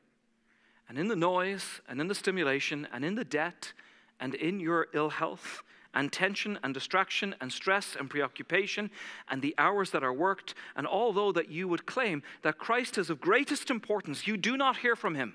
and 0.88 0.98
in 0.98 1.08
the 1.08 1.16
noise, 1.16 1.82
and 1.88 2.00
in 2.01 2.08
the 2.08 2.16
stimulation, 2.16 2.88
and 2.94 3.04
in 3.06 3.16
the 3.16 3.25
debt, 3.25 3.74
and 4.20 4.36
in 4.36 4.60
your 4.60 4.88
ill 4.94 5.10
health, 5.10 5.63
and 5.94 6.12
tension 6.12 6.60
and 6.63 6.74
distraction 6.74 7.36
and 7.42 7.51
stress 7.51 7.96
and 7.98 8.10
preoccupation 8.10 8.92
and 9.30 9.42
the 9.42 9.56
hours 9.58 9.92
that 9.92 10.04
are 10.04 10.13
worked, 10.13 10.54
and 10.75 10.86
although 10.86 11.32
that 11.32 11.50
you 11.50 11.68
would 11.68 11.86
claim 11.86 12.22
that 12.44 12.58
Christ 12.58 12.98
is 12.98 13.10
of 13.10 13.20
greatest 13.20 13.70
importance, 13.70 14.28
you 14.28 14.38
do 14.38 14.56
not 14.56 14.78
hear 14.78 14.96
from 14.96 15.16
him 15.16 15.34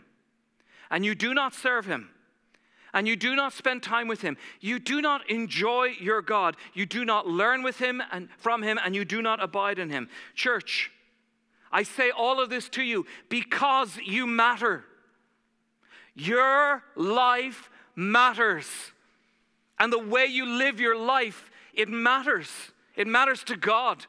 and 0.91 1.05
you 1.05 1.15
do 1.15 1.35
not 1.35 1.55
serve 1.55 1.87
him 1.87 2.11
and 2.93 3.09
you 3.09 3.17
do 3.17 3.35
not 3.35 3.53
spend 3.53 3.83
time 3.83 4.07
with 4.07 4.23
him. 4.23 4.37
You 4.61 4.79
do 4.79 5.03
not 5.03 5.29
enjoy 5.29 5.95
your 5.99 6.23
God. 6.23 6.57
You 6.75 6.87
do 6.87 7.05
not 7.05 7.27
learn 7.27 7.65
with 7.65 7.79
him 7.79 8.01
and 8.13 8.29
from 8.39 8.63
him 8.63 8.79
and 8.83 8.95
you 8.95 9.05
do 9.05 9.21
not 9.21 9.43
abide 9.43 9.81
in 9.81 9.91
him. 9.91 10.09
Church, 10.37 10.93
I 11.75 11.83
say 11.83 12.13
all 12.13 12.41
of 12.41 12.51
this 12.51 12.69
to 12.71 12.83
you 12.85 13.05
because 13.29 13.97
you 13.97 14.29
matter. 14.29 14.85
Your 16.15 16.85
life 16.95 17.69
matters. 17.97 18.69
And 19.81 19.93
the 19.93 19.99
way 19.99 20.27
you 20.27 20.47
live 20.47 20.79
your 20.79 20.97
life, 20.97 21.51
it 21.75 21.89
matters. 21.89 22.49
It 22.95 23.09
matters 23.09 23.43
to 23.45 23.57
God. 23.57 24.07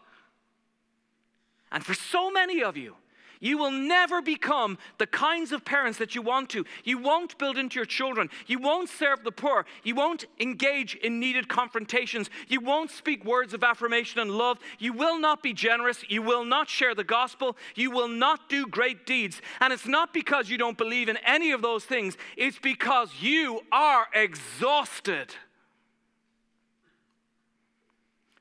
And 1.71 1.83
for 1.83 1.95
so 1.95 2.29
many 2.29 2.61
of 2.61 2.77
you, 2.77 2.95
you 3.39 3.57
will 3.57 3.71
never 3.71 4.21
become 4.21 4.77
the 4.97 5.07
kinds 5.07 5.51
of 5.51 5.65
parents 5.65 5.97
that 5.99 6.15
you 6.15 6.21
want 6.21 6.49
to. 6.51 6.65
You 6.83 6.97
won't 6.97 7.37
build 7.37 7.57
into 7.57 7.75
your 7.75 7.85
children. 7.85 8.29
You 8.47 8.59
won't 8.59 8.89
serve 8.89 9.23
the 9.23 9.31
poor. 9.31 9.65
You 9.83 9.95
won't 9.95 10.25
engage 10.39 10.95
in 10.95 11.19
needed 11.19 11.47
confrontations. 11.47 12.29
You 12.47 12.61
won't 12.61 12.91
speak 12.91 13.25
words 13.25 13.53
of 13.53 13.63
affirmation 13.63 14.19
and 14.19 14.31
love. 14.31 14.59
You 14.79 14.93
will 14.93 15.19
not 15.19 15.43
be 15.43 15.53
generous. 15.53 16.03
You 16.09 16.21
will 16.21 16.45
not 16.45 16.69
share 16.69 16.95
the 16.95 17.03
gospel. 17.03 17.57
You 17.75 17.91
will 17.91 18.07
not 18.07 18.49
do 18.49 18.67
great 18.67 19.05
deeds. 19.05 19.41
And 19.59 19.73
it's 19.73 19.87
not 19.87 20.13
because 20.13 20.49
you 20.49 20.57
don't 20.57 20.77
believe 20.77 21.09
in 21.09 21.17
any 21.25 21.51
of 21.51 21.61
those 21.61 21.85
things, 21.85 22.17
it's 22.37 22.59
because 22.59 23.09
you 23.19 23.61
are 23.71 24.07
exhausted. 24.13 25.35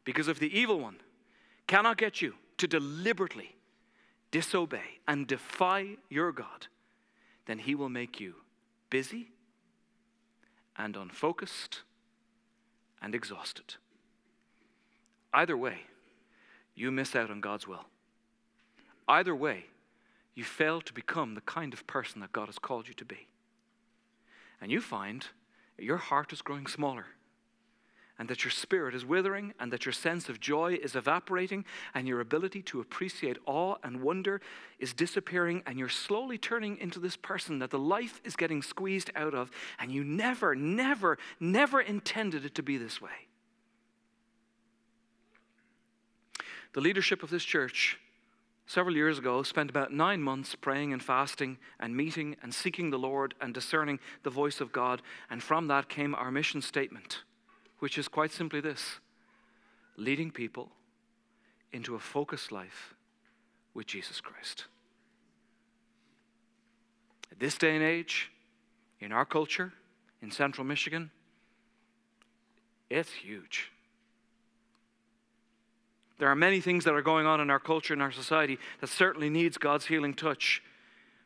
Because 0.05 0.29
if 0.29 0.39
the 0.39 0.59
evil 0.59 0.79
one 0.79 0.97
cannot 1.67 1.97
get 1.97 2.21
you 2.21 2.35
to 2.59 2.69
deliberately 2.69 3.57
disobey 4.35 4.99
and 5.07 5.29
defy 5.29 5.91
your 6.11 6.33
God, 6.33 6.67
then 7.47 7.61
he 7.61 7.77
will 7.77 7.89
make 7.89 8.19
you 8.19 8.35
busy 8.91 9.29
and 10.77 10.97
unfocused 10.97 11.83
and 13.01 13.15
exhausted. 13.15 13.77
Either 15.33 15.57
way, 15.57 15.83
you 16.75 16.91
miss 16.91 17.15
out 17.15 17.31
on 17.31 17.41
God's 17.41 17.69
will. 17.69 17.85
Either 19.07 19.37
way, 19.37 19.67
you 20.35 20.43
fail 20.43 20.81
to 20.81 20.93
become 20.93 21.37
the 21.37 21.41
kind 21.41 21.73
of 21.73 21.87
person 21.87 22.21
that 22.21 22.33
God 22.33 22.47
has 22.47 22.59
called 22.59 22.89
you 22.89 22.95
to 22.95 23.05
be. 23.05 23.29
And 24.61 24.73
you 24.73 24.81
find 24.81 25.29
your 25.79 25.99
heart 25.99 26.33
is 26.33 26.43
growing 26.43 26.67
smaller 26.67 27.07
and 28.19 28.29
that 28.29 28.45
your 28.45 28.51
spirit 28.51 28.95
is 28.95 29.05
withering, 29.05 29.53
and 29.59 29.73
that 29.73 29.85
your 29.85 29.93
sense 29.93 30.29
of 30.29 30.39
joy 30.39 30.79
is 30.81 30.95
evaporating, 30.95 31.65
and 31.95 32.07
your 32.07 32.21
ability 32.21 32.63
to 32.63 32.81
appreciate 32.81 33.39
awe 33.45 33.75
and 33.83 34.01
wonder 34.01 34.41
is 34.79 34.93
disappearing, 34.93 35.63
and 35.67 35.79
you're 35.79 35.89
slowly 35.89 36.39
turning 36.39 36.79
into 36.79 37.01
this 37.01 37.17
person 37.17 37.59
that 37.59 37.71
the 37.71 37.79
life 37.79 38.21
is 38.25 38.37
getting 38.37 38.63
squeezed 38.63 39.11
out 39.17 39.35
of, 39.35 39.51
and 39.81 39.91
you 39.91 40.05
never, 40.05 40.55
never, 40.55 41.19
never 41.41 41.81
intended 41.81 42.45
it 42.45 42.55
to 42.55 42.63
be 42.63 42.77
this 42.77 43.03
way. 43.03 43.29
The 46.73 46.81
leadership 46.81 47.23
of 47.23 47.31
this 47.31 47.45
church 47.45 47.99
several 48.67 48.97
years 48.97 49.19
ago 49.19 49.43
spent 49.43 49.71
about 49.71 49.93
nine 49.93 50.23
months 50.23 50.55
praying 50.55 50.93
and 50.93 51.03
fasting 51.03 51.59
and 51.79 51.97
meeting 51.97 52.37
and 52.43 52.55
seeking 52.55 52.91
the 52.91 52.99
Lord 52.99 53.35
and 53.41 53.53
discerning 53.53 53.99
the 54.23 54.31
voice 54.31 54.61
of 54.61 54.73
God, 54.73 55.03
and 55.31 55.43
from 55.43 55.67
that 55.67 55.89
came 55.89 56.15
our 56.15 56.31
mission 56.31 56.63
statement 56.63 57.23
which 57.85 57.99
is 57.99 58.09
quite 58.09 58.33
simply 58.33 58.63
this 58.63 58.99
leading 59.99 60.31
people 60.31 60.71
into 61.71 61.95
a 61.95 61.99
focused 61.99 62.51
life 62.51 62.95
with 63.75 63.87
Jesus 63.87 64.23
Christ. 64.23 64.65
At 67.31 67.39
this 67.39 67.59
day 67.59 67.77
and 67.77 67.85
age, 67.85 68.33
in 69.01 69.13
our 69.13 69.27
culture, 69.27 69.75
in 70.23 70.31
central 70.31 70.67
Michigan, 70.67 71.11
it's 72.89 73.13
huge. 73.13 73.71
There 76.19 76.31
are 76.31 76.35
many 76.35 76.63
things 76.63 76.85
that 76.85 76.95
are 76.95 77.03
going 77.03 77.27
on 77.27 77.39
in 77.39 77.51
our 77.51 77.61
culture 77.61 77.93
and 77.93 78.01
our 78.01 78.13
society 78.13 78.57
that 78.81 78.89
certainly 78.89 79.29
needs 79.29 79.59
God's 79.59 79.85
healing 79.85 80.15
touch. 80.15 80.63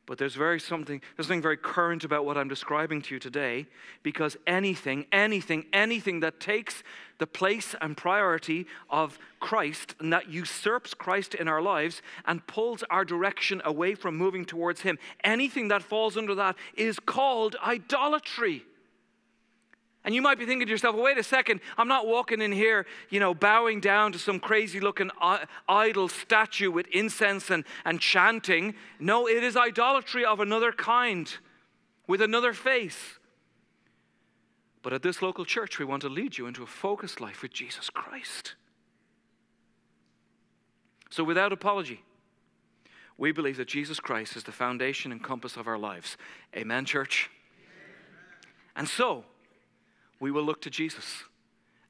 But 0.09 0.17
there's 0.17 0.37
very 0.37 0.59
something, 0.59 1.03
there's 1.17 1.27
something 1.27 1.43
very 1.43 1.59
current 1.59 2.03
about 2.03 2.25
what 2.25 2.39
I'm 2.39 2.49
describing 2.49 3.03
to 3.03 3.15
you 3.15 3.21
today, 3.21 3.67
because 4.03 4.39
anything, 4.47 5.05
anything, 5.13 5.67
anything 5.71 6.21
that 6.21 6.41
takes 6.41 6.83
the 7.19 7.27
place 7.27 7.75
and 7.83 7.95
priority 7.95 8.67
of 8.89 9.19
Christ 9.39 9.97
and 10.01 10.11
that 10.15 10.31
usurps 10.31 10.95
Christ 10.95 11.35
in 11.35 11.47
our 11.47 11.61
lives 11.61 12.01
and 12.25 12.47
pulls 12.47 12.83
our 12.85 13.05
direction 13.05 13.61
away 13.67 13.95
from 13.95 14.17
moving 14.17 14.47
towards 14.47 14.81
Him, 14.81 14.99
anything 15.25 15.69
that 15.69 15.83
falls 15.83 16.17
under 16.17 16.35
that 16.37 16.57
is 16.75 16.99
called 16.99 17.57
idolatry. 17.63 18.65
And 20.09 20.15
you 20.15 20.23
might 20.23 20.39
be 20.39 20.47
thinking 20.47 20.67
to 20.67 20.71
yourself, 20.71 20.95
well, 20.95 21.05
wait 21.05 21.19
a 21.19 21.23
second, 21.23 21.61
I'm 21.77 21.87
not 21.87 22.07
walking 22.07 22.41
in 22.41 22.51
here, 22.51 22.87
you 23.11 23.21
know, 23.21 23.35
bowing 23.35 23.79
down 23.79 24.13
to 24.13 24.19
some 24.19 24.41
crazy 24.41 24.81
looking 24.81 25.11
uh, 25.21 25.41
idol 25.69 26.09
statue 26.09 26.71
with 26.71 26.87
incense 26.87 27.51
and, 27.51 27.63
and 27.85 28.01
chanting. 28.01 28.75
No, 28.99 29.29
it 29.29 29.45
is 29.45 29.55
idolatry 29.55 30.25
of 30.25 30.41
another 30.41 30.73
kind 30.73 31.31
with 32.07 32.23
another 32.23 32.55
face. 32.55 33.19
But 34.81 34.95
at 34.95 35.03
this 35.03 35.21
local 35.21 35.45
church, 35.45 35.79
we 35.79 35.85
want 35.85 36.01
to 36.01 36.09
lead 36.09 36.39
you 36.39 36.47
into 36.47 36.63
a 36.63 36.67
focused 36.67 37.21
life 37.21 37.43
with 37.43 37.53
Jesus 37.53 37.91
Christ. 37.91 38.55
So, 41.11 41.23
without 41.23 41.53
apology, 41.53 42.03
we 43.19 43.31
believe 43.31 43.59
that 43.59 43.69
Jesus 43.69 44.01
Christ 44.01 44.37
is 44.37 44.45
the 44.45 44.53
foundation 44.53 45.13
and 45.13 45.23
compass 45.23 45.59
of 45.59 45.67
our 45.67 45.77
lives. 45.77 46.17
Amen, 46.57 46.87
church? 46.87 47.29
And 48.75 48.89
so, 48.89 49.27
we 50.21 50.31
will 50.31 50.43
look 50.43 50.61
to 50.63 50.71
Jesus 50.71 51.25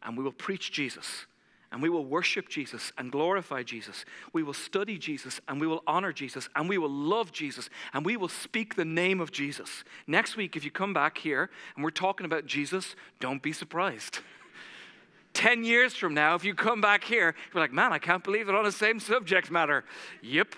and 0.03 0.17
we 0.17 0.25
will 0.25 0.33
preach 0.33 0.73
Jesus 0.73 1.27
and 1.71 1.83
we 1.83 1.91
will 1.91 2.05
worship 2.05 2.49
Jesus 2.49 2.93
and 2.97 3.13
glorify 3.13 3.63
Jesus. 3.63 4.05
We 4.33 4.43
will 4.43 4.55
study 4.55 4.97
Jesus 4.97 5.41
and 5.49 5.61
we 5.61 5.67
will 5.67 5.83
honor 5.87 6.13
Jesus 6.13 6.49
and 6.57 6.69
we 6.69 6.79
will 6.79 6.91
love 6.91 7.31
Jesus 7.31 7.69
and 7.93 8.07
we 8.07 8.17
will 8.17 8.29
speak 8.29 8.75
the 8.75 8.87
name 8.87 9.21
of 9.21 9.33
Jesus. 9.33 9.85
Next 10.07 10.37
week, 10.37 10.57
if 10.57 10.65
you 10.65 10.71
come 10.71 10.95
back 10.95 11.19
here 11.19 11.51
and 11.75 11.85
we're 11.85 11.91
talking 11.91 12.25
about 12.25 12.47
Jesus, 12.47 12.97
don't 13.21 13.43
be 13.43 13.53
surprised. 13.53 14.21
10 15.35 15.63
years 15.63 15.95
from 15.95 16.15
now, 16.15 16.35
if 16.35 16.45
you 16.45 16.55
come 16.55 16.81
back 16.81 17.05
here, 17.05 17.35
you're 17.53 17.63
like, 17.63 17.73
man, 17.73 17.93
I 17.93 17.99
can't 17.99 18.25
believe 18.25 18.47
they're 18.47 18.57
on 18.57 18.65
the 18.65 18.73
same 18.73 18.99
subject 18.99 19.51
matter. 19.51 19.85
Yep. 20.23 20.55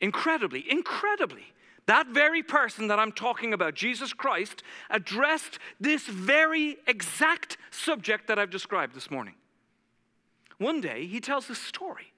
Incredibly, 0.00 0.64
incredibly. 0.68 1.52
That 1.86 2.08
very 2.08 2.42
person 2.42 2.88
that 2.88 2.98
I'm 2.98 3.12
talking 3.12 3.52
about, 3.52 3.74
Jesus 3.74 4.12
Christ, 4.12 4.62
addressed 4.90 5.58
this 5.80 6.06
very 6.06 6.76
exact 6.86 7.56
subject 7.70 8.28
that 8.28 8.38
I've 8.38 8.50
described 8.50 8.94
this 8.94 9.10
morning. 9.10 9.34
One 10.58 10.80
day, 10.80 11.06
he 11.06 11.20
tells 11.20 11.48
a 11.48 11.54
story 11.54 12.12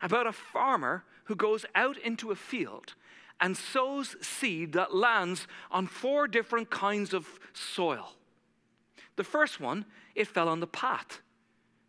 about 0.00 0.26
a 0.26 0.32
farmer 0.32 1.04
who 1.24 1.36
goes 1.36 1.64
out 1.74 1.98
into 1.98 2.30
a 2.30 2.36
field 2.36 2.94
and 3.40 3.56
sows 3.56 4.16
seed 4.20 4.72
that 4.72 4.94
lands 4.94 5.46
on 5.70 5.86
four 5.86 6.26
different 6.26 6.70
kinds 6.70 7.12
of 7.12 7.26
soil. 7.52 8.12
The 9.16 9.24
first 9.24 9.60
one, 9.60 9.84
it 10.14 10.28
fell 10.28 10.48
on 10.48 10.60
the 10.60 10.66
path. 10.66 11.20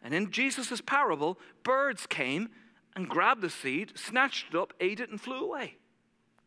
And 0.04 0.14
in 0.14 0.32
Jesus' 0.32 0.82
parable, 0.82 1.40
birds 1.64 2.06
came 2.08 2.50
and 2.96 3.10
grabbed 3.10 3.42
the 3.42 3.50
seed, 3.50 3.94
snatched 3.96 4.54
it 4.54 4.58
up, 4.58 4.74
ate 4.80 5.00
it, 5.00 5.10
and 5.10 5.20
flew 5.20 5.44
away. 5.44 5.78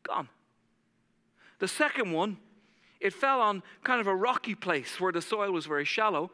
Gone. 0.03 0.29
The 1.59 1.69
second 1.69 2.13
one, 2.13 2.39
it 3.01 3.13
fell 3.13 3.41
on 3.41 3.63
kind 3.85 4.01
of 4.01 4.07
a 4.07 4.15
rocky 4.15 4.55
place 4.55 5.01
where 5.01 5.13
the 5.13 5.23
soil 5.23 5.51
was 5.53 5.67
very 5.67 5.85
shallow. 5.85 6.31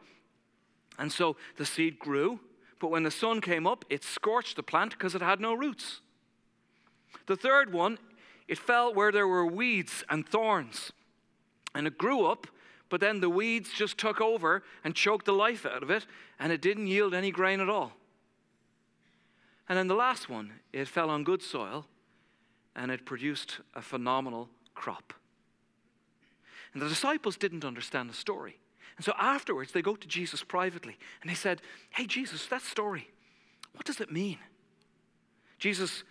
And 0.97 1.11
so 1.11 1.35
the 1.57 1.65
seed 1.65 1.99
grew, 1.99 2.39
but 2.79 2.89
when 2.89 3.03
the 3.03 3.11
sun 3.11 3.41
came 3.41 3.67
up, 3.67 3.85
it 3.89 4.03
scorched 4.03 4.55
the 4.55 4.63
plant 4.63 4.91
because 4.91 5.15
it 5.15 5.21
had 5.21 5.39
no 5.39 5.53
roots. 5.53 6.01
The 7.27 7.35
third 7.35 7.73
one, 7.73 7.97
it 8.47 8.57
fell 8.57 8.93
where 8.93 9.11
there 9.11 9.27
were 9.27 9.45
weeds 9.45 10.03
and 10.09 10.27
thorns. 10.27 10.91
And 11.73 11.87
it 11.87 11.97
grew 11.97 12.25
up, 12.25 12.47
but 12.89 13.01
then 13.01 13.19
the 13.19 13.29
weeds 13.29 13.71
just 13.73 13.97
took 13.97 14.21
over 14.21 14.63
and 14.83 14.95
choked 14.95 15.25
the 15.25 15.33
life 15.33 15.65
out 15.65 15.83
of 15.83 15.89
it, 15.89 16.05
and 16.39 16.51
it 16.51 16.61
didn't 16.61 16.87
yield 16.87 17.13
any 17.13 17.31
grain 17.31 17.59
at 17.59 17.69
all. 17.69 17.93
And 19.67 19.77
then 19.77 19.87
the 19.87 19.95
last 19.95 20.29
one, 20.29 20.53
it 20.71 20.87
fell 20.87 21.09
on 21.09 21.23
good 21.23 21.41
soil, 21.41 21.87
and 22.75 22.91
it 22.91 23.05
produced 23.05 23.59
a 23.73 23.81
phenomenal 23.81 24.49
crop. 24.75 25.13
And 26.73 26.81
the 26.81 26.89
disciples 26.89 27.37
didn't 27.37 27.65
understand 27.65 28.09
the 28.09 28.13
story. 28.13 28.59
And 28.97 29.05
so 29.05 29.13
afterwards, 29.19 29.71
they 29.71 29.81
go 29.81 29.95
to 29.95 30.07
Jesus 30.07 30.43
privately 30.43 30.97
and 31.21 31.29
they 31.29 31.35
said, 31.35 31.61
Hey, 31.89 32.05
Jesus, 32.05 32.45
that 32.47 32.61
story, 32.61 33.09
what 33.73 33.85
does 33.85 33.99
it 33.99 34.11
mean? 34.11 34.37
Jesus 35.57 36.03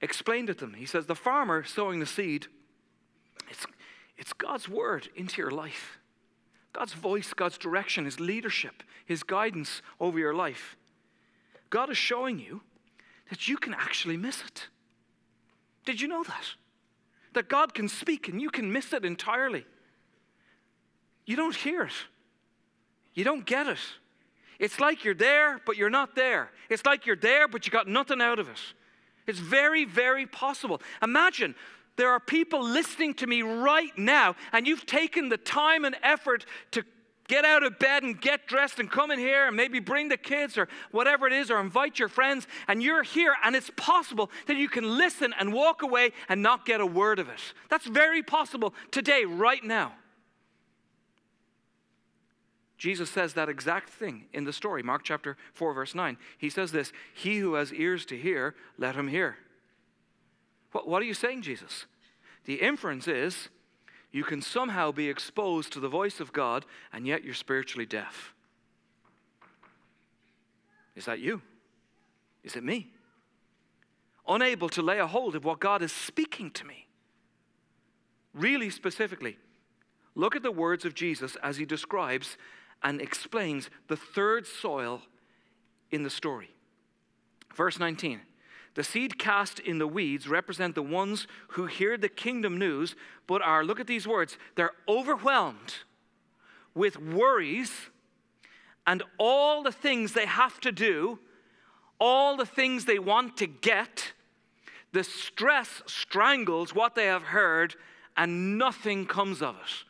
explained 0.00 0.50
it 0.50 0.58
to 0.58 0.66
them. 0.66 0.74
He 0.74 0.86
says, 0.86 1.06
The 1.06 1.14
farmer 1.14 1.64
sowing 1.64 2.00
the 2.00 2.06
seed, 2.06 2.46
it's, 3.50 3.66
it's 4.16 4.32
God's 4.32 4.68
word 4.68 5.08
into 5.16 5.40
your 5.40 5.50
life. 5.50 5.98
God's 6.72 6.92
voice, 6.92 7.32
God's 7.32 7.56
direction, 7.56 8.04
His 8.04 8.20
leadership, 8.20 8.82
His 9.06 9.22
guidance 9.22 9.80
over 10.00 10.18
your 10.18 10.34
life. 10.34 10.76
God 11.70 11.88
is 11.88 11.96
showing 11.96 12.38
you 12.38 12.62
that 13.30 13.48
you 13.48 13.56
can 13.56 13.74
actually 13.74 14.16
miss 14.16 14.42
it. 14.42 14.68
Did 15.84 16.00
you 16.00 16.08
know 16.08 16.24
that? 16.24 16.44
That 17.34 17.48
God 17.48 17.74
can 17.74 17.88
speak 17.88 18.28
and 18.28 18.40
you 18.40 18.50
can 18.50 18.72
miss 18.72 18.92
it 18.92 19.04
entirely. 19.04 19.66
You 21.26 21.36
don't 21.36 21.54
hear 21.54 21.82
it, 21.82 21.92
you 23.12 23.24
don't 23.24 23.44
get 23.44 23.66
it. 23.66 23.78
It's 24.60 24.78
like 24.78 25.04
you're 25.04 25.14
there, 25.14 25.60
but 25.66 25.76
you're 25.76 25.90
not 25.90 26.14
there. 26.14 26.50
It's 26.70 26.86
like 26.86 27.06
you're 27.06 27.16
there, 27.16 27.48
but 27.48 27.66
you 27.66 27.72
got 27.72 27.88
nothing 27.88 28.20
out 28.20 28.38
of 28.38 28.48
it. 28.48 28.60
It's 29.26 29.40
very, 29.40 29.84
very 29.84 30.26
possible. 30.26 30.80
Imagine 31.02 31.56
there 31.96 32.10
are 32.10 32.20
people 32.20 32.62
listening 32.62 33.14
to 33.14 33.26
me 33.26 33.42
right 33.42 33.96
now, 33.96 34.36
and 34.52 34.66
you've 34.66 34.86
taken 34.86 35.28
the 35.28 35.36
time 35.36 35.84
and 35.84 35.96
effort 36.02 36.46
to 36.72 36.84
get 37.28 37.44
out 37.44 37.62
of 37.62 37.78
bed 37.78 38.02
and 38.02 38.20
get 38.20 38.46
dressed 38.46 38.78
and 38.78 38.90
come 38.90 39.10
in 39.10 39.18
here 39.18 39.46
and 39.46 39.56
maybe 39.56 39.80
bring 39.80 40.08
the 40.08 40.16
kids 40.16 40.58
or 40.58 40.68
whatever 40.90 41.26
it 41.26 41.32
is, 41.32 41.50
or 41.50 41.60
invite 41.60 41.98
your 41.98 42.08
friends, 42.08 42.46
and 42.68 42.82
you're 42.82 43.02
here, 43.02 43.34
and 43.42 43.56
it's 43.56 43.70
possible 43.76 44.30
that 44.46 44.56
you 44.56 44.68
can 44.68 44.98
listen 44.98 45.34
and 45.38 45.52
walk 45.52 45.82
away 45.82 46.12
and 46.28 46.42
not 46.42 46.66
get 46.66 46.80
a 46.80 46.86
word 46.86 47.18
of 47.18 47.28
it. 47.28 47.40
That's 47.70 47.86
very 47.86 48.22
possible 48.22 48.74
today, 48.90 49.24
right 49.24 49.62
now. 49.62 49.92
Jesus 52.76 53.08
says 53.08 53.32
that 53.34 53.48
exact 53.48 53.88
thing 53.88 54.26
in 54.32 54.44
the 54.44 54.52
story, 54.52 54.82
Mark 54.82 55.04
chapter 55.04 55.36
4, 55.54 55.72
verse 55.72 55.94
9. 55.94 56.18
He 56.36 56.50
says 56.50 56.72
this 56.72 56.92
He 57.14 57.38
who 57.38 57.54
has 57.54 57.72
ears 57.72 58.04
to 58.06 58.16
hear, 58.18 58.54
let 58.76 58.94
him 58.94 59.08
hear. 59.08 59.38
What, 60.72 60.86
what 60.86 61.00
are 61.00 61.06
you 61.06 61.14
saying, 61.14 61.42
Jesus? 61.42 61.86
The 62.44 62.56
inference 62.56 63.08
is 63.08 63.48
you 64.14 64.22
can 64.22 64.40
somehow 64.40 64.92
be 64.92 65.08
exposed 65.08 65.72
to 65.72 65.80
the 65.80 65.88
voice 65.88 66.20
of 66.20 66.32
God 66.32 66.64
and 66.92 67.04
yet 67.04 67.24
you're 67.24 67.34
spiritually 67.34 67.84
deaf. 67.84 68.32
Is 70.94 71.06
that 71.06 71.18
you? 71.18 71.42
Is 72.44 72.54
it 72.54 72.62
me? 72.62 72.92
Unable 74.28 74.68
to 74.68 74.82
lay 74.82 75.00
a 75.00 75.08
hold 75.08 75.34
of 75.34 75.44
what 75.44 75.58
God 75.58 75.82
is 75.82 75.90
speaking 75.90 76.52
to 76.52 76.64
me. 76.64 76.86
Really 78.32 78.70
specifically, 78.70 79.36
look 80.14 80.36
at 80.36 80.44
the 80.44 80.52
words 80.52 80.84
of 80.84 80.94
Jesus 80.94 81.36
as 81.42 81.56
he 81.56 81.64
describes 81.64 82.38
and 82.84 83.00
explains 83.00 83.68
the 83.88 83.96
third 83.96 84.46
soil 84.46 85.02
in 85.90 86.04
the 86.04 86.10
story. 86.10 86.50
Verse 87.56 87.80
19 87.80 88.20
the 88.74 88.84
seed 88.84 89.18
cast 89.18 89.60
in 89.60 89.78
the 89.78 89.86
weeds 89.86 90.28
represent 90.28 90.74
the 90.74 90.82
ones 90.82 91.26
who 91.48 91.66
hear 91.66 91.96
the 91.96 92.08
kingdom 92.08 92.58
news, 92.58 92.96
but 93.26 93.40
are, 93.40 93.64
look 93.64 93.80
at 93.80 93.86
these 93.86 94.06
words, 94.06 94.36
they're 94.56 94.72
overwhelmed 94.88 95.74
with 96.74 97.00
worries 97.00 97.72
and 98.86 99.02
all 99.18 99.62
the 99.62 99.72
things 99.72 100.12
they 100.12 100.26
have 100.26 100.60
to 100.60 100.72
do, 100.72 101.18
all 102.00 102.36
the 102.36 102.46
things 102.46 102.84
they 102.84 102.98
want 102.98 103.36
to 103.38 103.46
get. 103.46 104.12
The 104.92 105.04
stress 105.04 105.82
strangles 105.86 106.74
what 106.74 106.94
they 106.94 107.06
have 107.06 107.22
heard, 107.22 107.76
and 108.16 108.58
nothing 108.58 109.06
comes 109.06 109.40
of 109.40 109.56
it. 109.56 109.84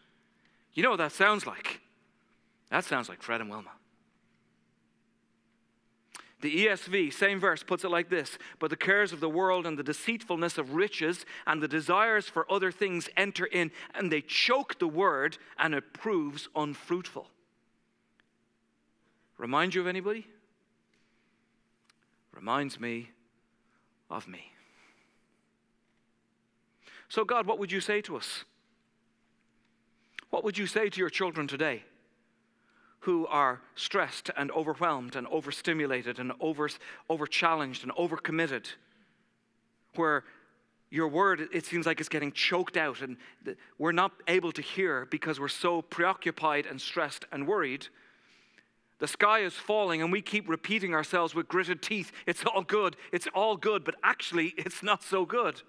You 0.75 0.83
know 0.83 0.91
what 0.91 0.99
that 0.99 1.12
sounds 1.12 1.47
like? 1.47 1.81
That 2.71 2.85
sounds 2.85 3.09
like 3.09 3.23
Fred 3.23 3.41
and 3.41 3.50
Wilma. 3.50 3.71
The 6.41 6.67
ESV, 6.67 7.12
same 7.12 7.41
verse, 7.41 7.62
puts 7.62 7.85
it 7.85 7.91
like 7.91 8.11
this 8.11 8.38
But 8.59 8.71
the 8.71 8.76
cares 8.76 9.12
of 9.12 9.21
the 9.21 9.29
world 9.29 9.67
and 9.67 9.79
the 9.79 9.83
deceitfulness 9.83 10.59
of 10.59 10.75
riches 10.75 11.25
and 11.47 11.62
the 11.62 11.69
desires 11.69 12.29
for 12.29 12.50
other 12.50 12.71
things 12.71 13.09
enter 13.17 13.47
in, 13.47 13.71
and 13.95 14.11
they 14.11 14.21
choke 14.21 14.79
the 14.79 14.88
word, 14.88 15.38
and 15.59 15.75
it 15.75 15.93
proves 15.93 16.49
unfruitful. 16.55 17.29
Remind 19.38 19.75
you 19.75 19.81
of 19.81 19.87
anybody? 19.87 20.26
Reminds 22.33 22.79
me 22.79 23.11
of 24.11 24.29
me. 24.29 24.53
So, 27.09 27.25
God, 27.25 27.47
what 27.47 27.59
would 27.59 27.70
you 27.70 27.81
say 27.81 28.01
to 28.03 28.16
us? 28.16 28.44
What 30.31 30.44
would 30.44 30.59
you 30.59 30.66
say 30.66 30.88
to 30.88 30.99
your 30.99 31.11
children 31.11 31.47
today? 31.47 31.85
Who 33.05 33.27
are 33.27 33.61
stressed 33.75 34.31
and 34.35 34.51
overwhelmed 34.53 35.14
and 35.14 35.27
overstimulated 35.27 36.19
and 36.19 36.33
over, 36.40 36.71
over 37.11 37.27
challenged 37.27 37.83
and 37.83 37.93
overcommitted, 37.93 38.67
where 39.97 40.25
your 40.88 41.09
word, 41.09 41.47
it 41.53 41.67
seems 41.67 41.85
like 41.85 42.01
it's 42.01 42.09
getting 42.09 42.33
choked 42.33 42.79
out 42.79 43.03
and 43.03 43.19
we're 43.79 43.93
not 43.93 44.12
able 44.27 44.53
to 44.53 44.62
hear 44.62 45.07
because 45.11 45.38
we're 45.38 45.49
so 45.49 45.83
preoccupied 45.83 46.64
and 46.64 46.81
stressed 46.81 47.27
and 47.31 47.47
worried. 47.47 47.88
The 49.01 49.09
sky 49.09 49.40
is 49.40 49.53
falling, 49.53 50.01
and 50.01 50.11
we 50.11 50.23
keep 50.23 50.49
repeating 50.49 50.95
ourselves 50.95 51.35
with 51.35 51.47
gritted 51.47 51.83
teeth 51.83 52.11
it's 52.27 52.43
all 52.47 52.62
good, 52.62 52.97
it's 53.12 53.29
all 53.35 53.59
good, 53.59 53.85
but 53.85 53.97
actually, 54.03 54.55
it's 54.57 54.83
not 54.83 55.03
so 55.03 55.27
good. 55.27 55.61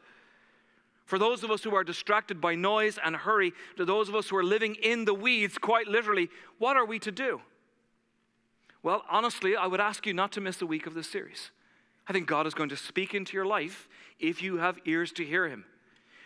For 1.06 1.20
those 1.20 1.44
of 1.44 1.52
us 1.52 1.64
who 1.64 1.76
are 1.76 1.84
distracted 1.84 2.42
by 2.42 2.56
noise 2.56 2.98
and 3.04 3.16
hurry, 3.16 3.54
to 3.78 3.86
those 3.86 4.10
of 4.10 4.16
us 4.16 4.30
who 4.30 4.38
are 4.38 4.44
living 4.44 4.76
in 4.76 5.06
the 5.06 5.14
weeds, 5.14 5.58
quite 5.58 5.88
literally, 5.88 6.30
what 6.58 6.76
are 6.76 6.86
we 6.86 6.98
to 7.00 7.12
do? 7.12 7.42
Well, 8.82 9.04
honestly, 9.10 9.56
I 9.56 9.68
would 9.68 9.80
ask 9.80 10.06
you 10.06 10.14
not 10.14 10.32
to 10.34 10.42
miss 10.42 10.62
a 10.62 10.66
week 10.66 10.88
of 10.88 10.96
this 10.96 11.10
series. 11.10 11.52
I 12.08 12.14
think 12.14 12.28
God 12.28 12.48
is 12.48 12.54
going 12.54 12.70
to 12.70 12.78
speak 12.78 13.14
into 13.14 13.34
your 13.34 13.46
life 13.46 13.88
if 14.20 14.42
you 14.42 14.58
have 14.58 14.80
ears 14.86 15.12
to 15.14 15.26
hear 15.26 15.48
Him. 15.48 15.66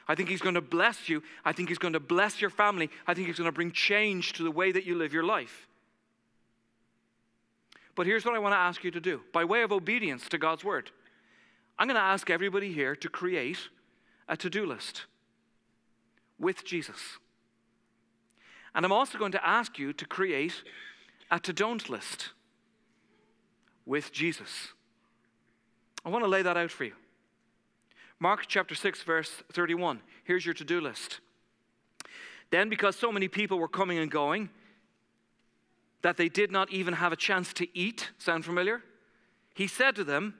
I 0.07 0.15
think 0.15 0.29
He's 0.29 0.41
going 0.41 0.55
to 0.55 0.61
bless 0.61 1.09
you. 1.09 1.23
I 1.45 1.51
think 1.51 1.69
He's 1.69 1.77
going 1.77 1.93
to 1.93 1.99
bless 1.99 2.41
your 2.41 2.49
family. 2.49 2.89
I 3.05 3.13
think 3.13 3.27
He's 3.27 3.37
going 3.37 3.49
to 3.49 3.53
bring 3.53 3.71
change 3.71 4.33
to 4.33 4.43
the 4.43 4.51
way 4.51 4.71
that 4.71 4.85
you 4.85 4.95
live 4.95 5.13
your 5.13 5.23
life. 5.23 5.67
But 7.95 8.07
here's 8.07 8.23
what 8.23 8.33
I 8.33 8.39
want 8.39 8.53
to 8.53 8.59
ask 8.59 8.83
you 8.83 8.91
to 8.91 9.01
do 9.01 9.21
by 9.33 9.43
way 9.43 9.61
of 9.61 9.71
obedience 9.73 10.29
to 10.29 10.37
God's 10.37 10.63
word. 10.63 10.89
I'm 11.77 11.87
going 11.87 11.95
to 11.95 12.01
ask 12.01 12.29
everybody 12.29 12.71
here 12.73 12.95
to 12.95 13.09
create 13.09 13.57
a 14.29 14.37
to 14.37 14.49
do 14.49 14.65
list 14.65 15.05
with 16.37 16.63
Jesus. 16.63 17.17
And 18.73 18.85
I'm 18.85 18.91
also 18.91 19.17
going 19.17 19.33
to 19.33 19.45
ask 19.45 19.77
you 19.77 19.91
to 19.93 20.05
create 20.05 20.63
a 21.31 21.39
to 21.39 21.51
don't 21.51 21.89
list 21.89 22.29
with 23.85 24.13
Jesus. 24.13 24.69
I 26.05 26.09
want 26.09 26.23
to 26.23 26.29
lay 26.29 26.43
that 26.43 26.55
out 26.55 26.71
for 26.71 26.85
you. 26.85 26.93
Mark 28.19 28.45
chapter 28.47 28.75
6, 28.75 29.03
verse 29.03 29.43
31. 29.51 30.01
Here's 30.23 30.45
your 30.45 30.53
to 30.53 30.63
do 30.63 30.79
list. 30.79 31.19
Then, 32.51 32.69
because 32.69 32.95
so 32.95 33.11
many 33.11 33.27
people 33.27 33.57
were 33.57 33.67
coming 33.67 33.97
and 33.97 34.11
going 34.11 34.49
that 36.01 36.17
they 36.17 36.29
did 36.29 36.51
not 36.51 36.71
even 36.71 36.93
have 36.93 37.11
a 37.11 37.17
chance 37.17 37.53
to 37.53 37.67
eat, 37.77 38.11
sound 38.17 38.45
familiar? 38.45 38.81
He 39.53 39.67
said 39.67 39.95
to 39.95 40.03
them, 40.03 40.35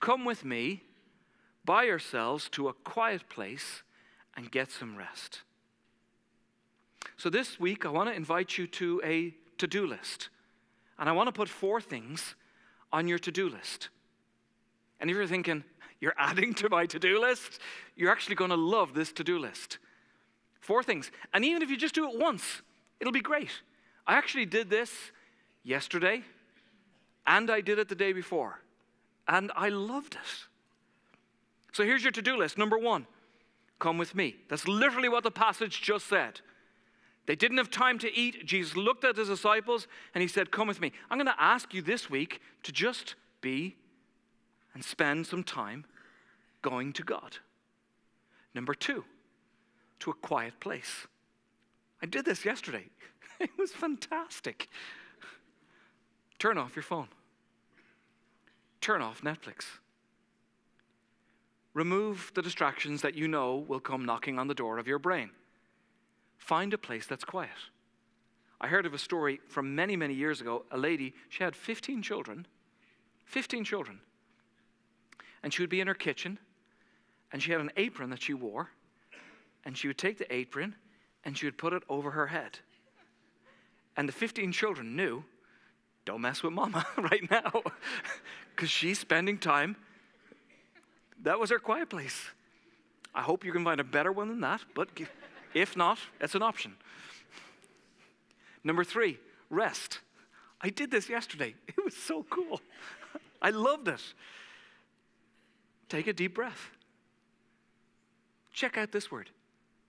Come 0.00 0.24
with 0.24 0.44
me 0.44 0.82
by 1.64 1.84
yourselves 1.84 2.48
to 2.50 2.68
a 2.68 2.72
quiet 2.72 3.28
place 3.28 3.82
and 4.36 4.50
get 4.50 4.70
some 4.70 4.96
rest. 4.96 5.42
So, 7.16 7.30
this 7.30 7.60
week, 7.60 7.86
I 7.86 7.90
want 7.90 8.08
to 8.08 8.14
invite 8.14 8.58
you 8.58 8.66
to 8.66 9.00
a 9.04 9.34
to 9.58 9.66
do 9.66 9.86
list. 9.86 10.28
And 10.98 11.08
I 11.08 11.12
want 11.12 11.28
to 11.28 11.32
put 11.32 11.48
four 11.48 11.80
things 11.80 12.34
on 12.92 13.08
your 13.08 13.18
to 13.20 13.30
do 13.30 13.48
list. 13.48 13.88
And 15.00 15.10
if 15.10 15.16
you're 15.16 15.26
thinking, 15.26 15.64
you're 16.00 16.14
adding 16.18 16.54
to 16.54 16.68
my 16.68 16.86
to 16.86 16.98
do 16.98 17.20
list, 17.20 17.60
you're 17.96 18.10
actually 18.10 18.36
going 18.36 18.50
to 18.50 18.56
love 18.56 18.94
this 18.94 19.12
to 19.12 19.24
do 19.24 19.38
list. 19.38 19.78
Four 20.60 20.82
things. 20.82 21.10
And 21.32 21.44
even 21.44 21.62
if 21.62 21.70
you 21.70 21.76
just 21.76 21.94
do 21.94 22.08
it 22.08 22.18
once, 22.18 22.62
it'll 23.00 23.12
be 23.12 23.20
great. 23.20 23.50
I 24.06 24.14
actually 24.16 24.46
did 24.46 24.70
this 24.70 24.92
yesterday, 25.62 26.22
and 27.26 27.50
I 27.50 27.60
did 27.60 27.78
it 27.78 27.88
the 27.88 27.94
day 27.94 28.12
before, 28.12 28.60
and 29.26 29.50
I 29.56 29.70
loved 29.70 30.14
it. 30.14 30.46
So 31.74 31.84
here's 31.84 32.04
your 32.04 32.12
to 32.12 32.22
do 32.22 32.36
list. 32.36 32.56
Number 32.56 32.78
one, 32.78 33.04
come 33.80 33.98
with 33.98 34.14
me. 34.14 34.36
That's 34.48 34.68
literally 34.68 35.08
what 35.08 35.24
the 35.24 35.32
passage 35.32 35.82
just 35.82 36.06
said. 36.06 36.40
They 37.26 37.34
didn't 37.34 37.58
have 37.58 37.68
time 37.68 37.98
to 37.98 38.16
eat. 38.16 38.46
Jesus 38.46 38.76
looked 38.76 39.02
at 39.02 39.16
his 39.16 39.26
disciples 39.26 39.88
and 40.14 40.22
he 40.22 40.28
said, 40.28 40.52
Come 40.52 40.68
with 40.68 40.80
me. 40.80 40.92
I'm 41.10 41.18
going 41.18 41.26
to 41.26 41.42
ask 41.42 41.74
you 41.74 41.82
this 41.82 42.08
week 42.08 42.40
to 42.62 42.70
just 42.70 43.16
be 43.40 43.74
and 44.72 44.84
spend 44.84 45.26
some 45.26 45.42
time 45.42 45.84
going 46.62 46.92
to 46.92 47.02
God. 47.02 47.38
Number 48.54 48.74
two, 48.74 49.04
to 49.98 50.12
a 50.12 50.14
quiet 50.14 50.60
place. 50.60 51.08
I 52.00 52.06
did 52.06 52.24
this 52.24 52.44
yesterday, 52.44 52.84
it 53.40 53.50
was 53.58 53.72
fantastic. 53.72 54.68
Turn 56.38 56.56
off 56.56 56.76
your 56.76 56.84
phone, 56.84 57.08
turn 58.80 59.02
off 59.02 59.22
Netflix. 59.22 59.64
Remove 61.74 62.30
the 62.34 62.42
distractions 62.42 63.02
that 63.02 63.14
you 63.14 63.28
know 63.28 63.56
will 63.56 63.80
come 63.80 64.04
knocking 64.04 64.38
on 64.38 64.48
the 64.48 64.54
door 64.54 64.78
of 64.78 64.86
your 64.86 64.98
brain. 64.98 65.30
Find 66.38 66.72
a 66.72 66.78
place 66.78 67.06
that's 67.06 67.24
quiet. 67.24 67.50
I 68.60 68.68
heard 68.68 68.86
of 68.86 68.94
a 68.94 68.98
story 68.98 69.40
from 69.48 69.74
many, 69.74 69.96
many 69.96 70.14
years 70.14 70.40
ago. 70.40 70.64
A 70.70 70.78
lady, 70.78 71.14
she 71.28 71.42
had 71.42 71.56
15 71.56 72.00
children, 72.02 72.46
15 73.24 73.64
children. 73.64 74.00
And 75.42 75.52
she 75.52 75.62
would 75.62 75.70
be 75.70 75.80
in 75.80 75.88
her 75.88 75.94
kitchen, 75.94 76.38
and 77.32 77.42
she 77.42 77.52
had 77.52 77.60
an 77.60 77.72
apron 77.76 78.10
that 78.10 78.22
she 78.22 78.32
wore, 78.32 78.70
and 79.64 79.76
she 79.76 79.88
would 79.88 79.98
take 79.98 80.18
the 80.18 80.32
apron 80.32 80.76
and 81.24 81.36
she 81.36 81.46
would 81.46 81.58
put 81.58 81.72
it 81.72 81.82
over 81.88 82.10
her 82.10 82.26
head. 82.26 82.58
And 83.96 84.08
the 84.08 84.12
15 84.12 84.52
children 84.52 84.96
knew 84.96 85.24
don't 86.04 86.20
mess 86.20 86.42
with 86.42 86.52
mama 86.52 86.86
right 86.98 87.28
now 87.30 87.62
because 88.54 88.70
she's 88.70 88.98
spending 88.98 89.38
time. 89.38 89.76
That 91.22 91.38
was 91.38 91.50
our 91.52 91.58
quiet 91.58 91.88
place. 91.90 92.30
I 93.14 93.22
hope 93.22 93.44
you 93.44 93.52
can 93.52 93.64
find 93.64 93.80
a 93.80 93.84
better 93.84 94.12
one 94.12 94.28
than 94.28 94.40
that, 94.40 94.62
but 94.74 94.88
if 95.54 95.76
not, 95.76 95.98
it's 96.20 96.34
an 96.34 96.42
option. 96.42 96.74
Number 98.64 98.82
three, 98.82 99.18
rest. 99.50 100.00
I 100.60 100.70
did 100.70 100.90
this 100.90 101.08
yesterday. 101.08 101.54
It 101.76 101.84
was 101.84 101.96
so 101.96 102.24
cool. 102.30 102.60
I 103.42 103.50
loved 103.50 103.88
it. 103.88 104.00
Take 105.90 106.06
a 106.06 106.12
deep 106.12 106.34
breath. 106.34 106.70
Check 108.52 108.78
out 108.78 108.90
this 108.90 109.10
word 109.10 109.30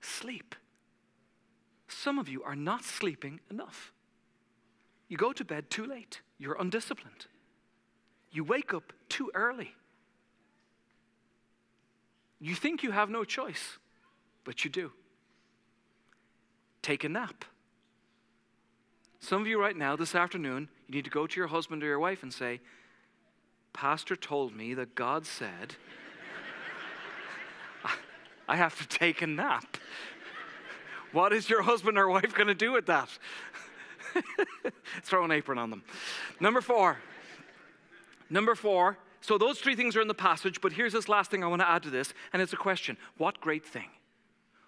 sleep. 0.01 0.55
Some 1.87 2.19
of 2.19 2.27
you 2.27 2.43
are 2.43 2.55
not 2.55 2.83
sleeping 2.83 3.39
enough. 3.49 3.91
You 5.07 5.17
go 5.17 5.31
to 5.33 5.45
bed 5.45 5.69
too 5.69 5.85
late, 5.85 6.21
you're 6.37 6.59
undisciplined. 6.59 7.27
You 8.31 8.43
wake 8.43 8.73
up 8.73 8.91
too 9.07 9.31
early. 9.33 9.73
You 12.45 12.53
think 12.53 12.83
you 12.83 12.91
have 12.91 13.09
no 13.09 13.23
choice, 13.23 13.79
but 14.43 14.63
you 14.63 14.69
do. 14.69 14.91
Take 16.83 17.03
a 17.03 17.09
nap. 17.09 17.43
Some 19.19 19.41
of 19.41 19.47
you, 19.47 19.59
right 19.59 19.75
now, 19.75 19.95
this 19.95 20.13
afternoon, 20.13 20.69
you 20.87 20.93
need 20.93 21.05
to 21.05 21.09
go 21.09 21.25
to 21.25 21.39
your 21.39 21.47
husband 21.47 21.81
or 21.81 21.87
your 21.87 21.97
wife 21.97 22.21
and 22.21 22.31
say, 22.31 22.59
Pastor 23.73 24.15
told 24.15 24.55
me 24.55 24.75
that 24.75 24.93
God 24.93 25.25
said, 25.25 25.73
I 28.47 28.57
have 28.57 28.77
to 28.77 28.87
take 28.87 29.23
a 29.23 29.27
nap. 29.27 29.77
What 31.13 31.33
is 31.33 31.49
your 31.49 31.63
husband 31.63 31.97
or 31.97 32.07
wife 32.07 32.35
going 32.35 32.45
to 32.45 32.53
do 32.53 32.71
with 32.71 32.85
that? 32.85 33.09
Throw 35.01 35.25
an 35.25 35.31
apron 35.31 35.57
on 35.57 35.71
them. 35.71 35.81
Number 36.39 36.61
four. 36.61 36.99
Number 38.29 38.53
four. 38.53 38.99
So 39.25 39.39
those 39.39 39.57
three 39.57 39.75
things 39.75 39.95
are 39.95 40.01
in 40.01 40.07
the 40.07 40.13
passage, 40.13 40.61
but 40.61 40.71
here's 40.71 40.93
this 40.93 41.09
last 41.09 41.31
thing 41.31 41.43
I 41.43 41.47
want 41.47 41.63
to 41.63 41.67
add 41.67 41.81
to 41.81 41.89
this, 41.89 42.13
and 42.31 42.43
it's 42.43 42.53
a 42.53 42.57
question 42.57 42.95
What 43.17 43.41
great 43.41 43.65
thing? 43.65 43.89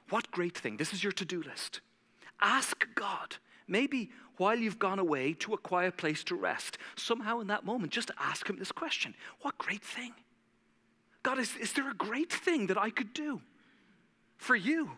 What 0.09 0.31
great 0.31 0.57
thing? 0.57 0.77
This 0.77 0.93
is 0.93 1.03
your 1.03 1.11
to 1.11 1.25
do 1.25 1.43
list. 1.43 1.81
Ask 2.41 2.87
God, 2.95 3.35
maybe 3.67 4.09
while 4.37 4.57
you've 4.57 4.79
gone 4.79 4.97
away 4.97 5.33
to 5.33 5.53
a 5.53 5.59
quiet 5.59 5.95
place 5.95 6.23
to 6.23 6.35
rest, 6.35 6.79
somehow 6.95 7.39
in 7.39 7.47
that 7.47 7.65
moment, 7.65 7.91
just 7.91 8.09
ask 8.19 8.49
Him 8.49 8.57
this 8.57 8.71
question 8.71 9.13
What 9.41 9.59
great 9.59 9.83
thing? 9.83 10.13
God, 11.21 11.37
is, 11.37 11.55
is 11.57 11.73
there 11.73 11.91
a 11.91 11.93
great 11.93 12.33
thing 12.33 12.65
that 12.67 12.79
I 12.79 12.89
could 12.89 13.13
do 13.13 13.41
for 14.37 14.55
you? 14.55 14.89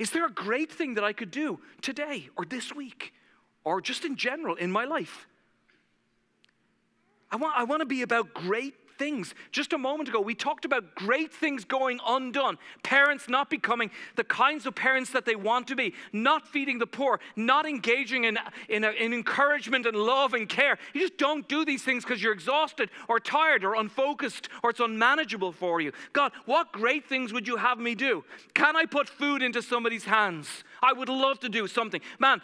Is 0.00 0.10
there 0.10 0.26
a 0.26 0.32
great 0.32 0.72
thing 0.72 0.94
that 0.94 1.04
I 1.04 1.12
could 1.12 1.30
do 1.30 1.60
today 1.82 2.30
or 2.36 2.44
this 2.44 2.74
week 2.74 3.12
or 3.62 3.80
just 3.80 4.04
in 4.04 4.16
general 4.16 4.56
in 4.56 4.72
my 4.72 4.86
life? 4.86 5.28
I 7.30 7.36
want, 7.36 7.56
I 7.56 7.62
want 7.62 7.80
to 7.80 7.86
be 7.86 8.02
about 8.02 8.34
great 8.34 8.74
things. 8.98 9.34
Just 9.52 9.72
a 9.72 9.78
moment 9.78 10.08
ago, 10.08 10.20
we 10.20 10.34
talked 10.34 10.64
about 10.64 10.94
great 10.94 11.32
things 11.32 11.64
going 11.64 12.00
undone. 12.06 12.58
Parents 12.82 13.28
not 13.28 13.50
becoming 13.50 13.90
the 14.16 14.24
kinds 14.24 14.66
of 14.66 14.74
parents 14.74 15.10
that 15.10 15.24
they 15.24 15.36
want 15.36 15.68
to 15.68 15.76
be, 15.76 15.94
not 16.12 16.48
feeding 16.48 16.78
the 16.78 16.86
poor, 16.86 17.20
not 17.36 17.66
engaging 17.66 18.24
in, 18.24 18.38
in, 18.68 18.84
a, 18.84 18.90
in 18.90 19.12
encouragement 19.12 19.86
and 19.86 19.96
love 19.96 20.34
and 20.34 20.48
care. 20.48 20.78
You 20.92 21.00
just 21.00 21.16
don't 21.16 21.48
do 21.48 21.64
these 21.64 21.82
things 21.82 22.04
because 22.04 22.22
you're 22.22 22.32
exhausted 22.32 22.90
or 23.08 23.20
tired 23.20 23.64
or 23.64 23.74
unfocused 23.74 24.48
or 24.62 24.70
it's 24.70 24.80
unmanageable 24.80 25.52
for 25.52 25.80
you. 25.80 25.92
God, 26.12 26.32
what 26.46 26.72
great 26.72 27.06
things 27.08 27.32
would 27.32 27.46
you 27.46 27.56
have 27.56 27.78
me 27.78 27.94
do? 27.94 28.24
Can 28.54 28.76
I 28.76 28.86
put 28.86 29.08
food 29.08 29.42
into 29.42 29.62
somebody's 29.62 30.04
hands? 30.04 30.64
I 30.82 30.92
would 30.92 31.08
love 31.08 31.40
to 31.40 31.48
do 31.48 31.66
something. 31.66 32.00
Man, 32.18 32.40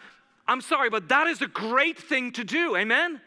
I'm 0.46 0.60
sorry, 0.60 0.90
but 0.90 1.08
that 1.08 1.26
is 1.26 1.42
a 1.42 1.46
great 1.46 1.98
thing 1.98 2.32
to 2.32 2.44
do. 2.44 2.76
Amen? 2.76 3.20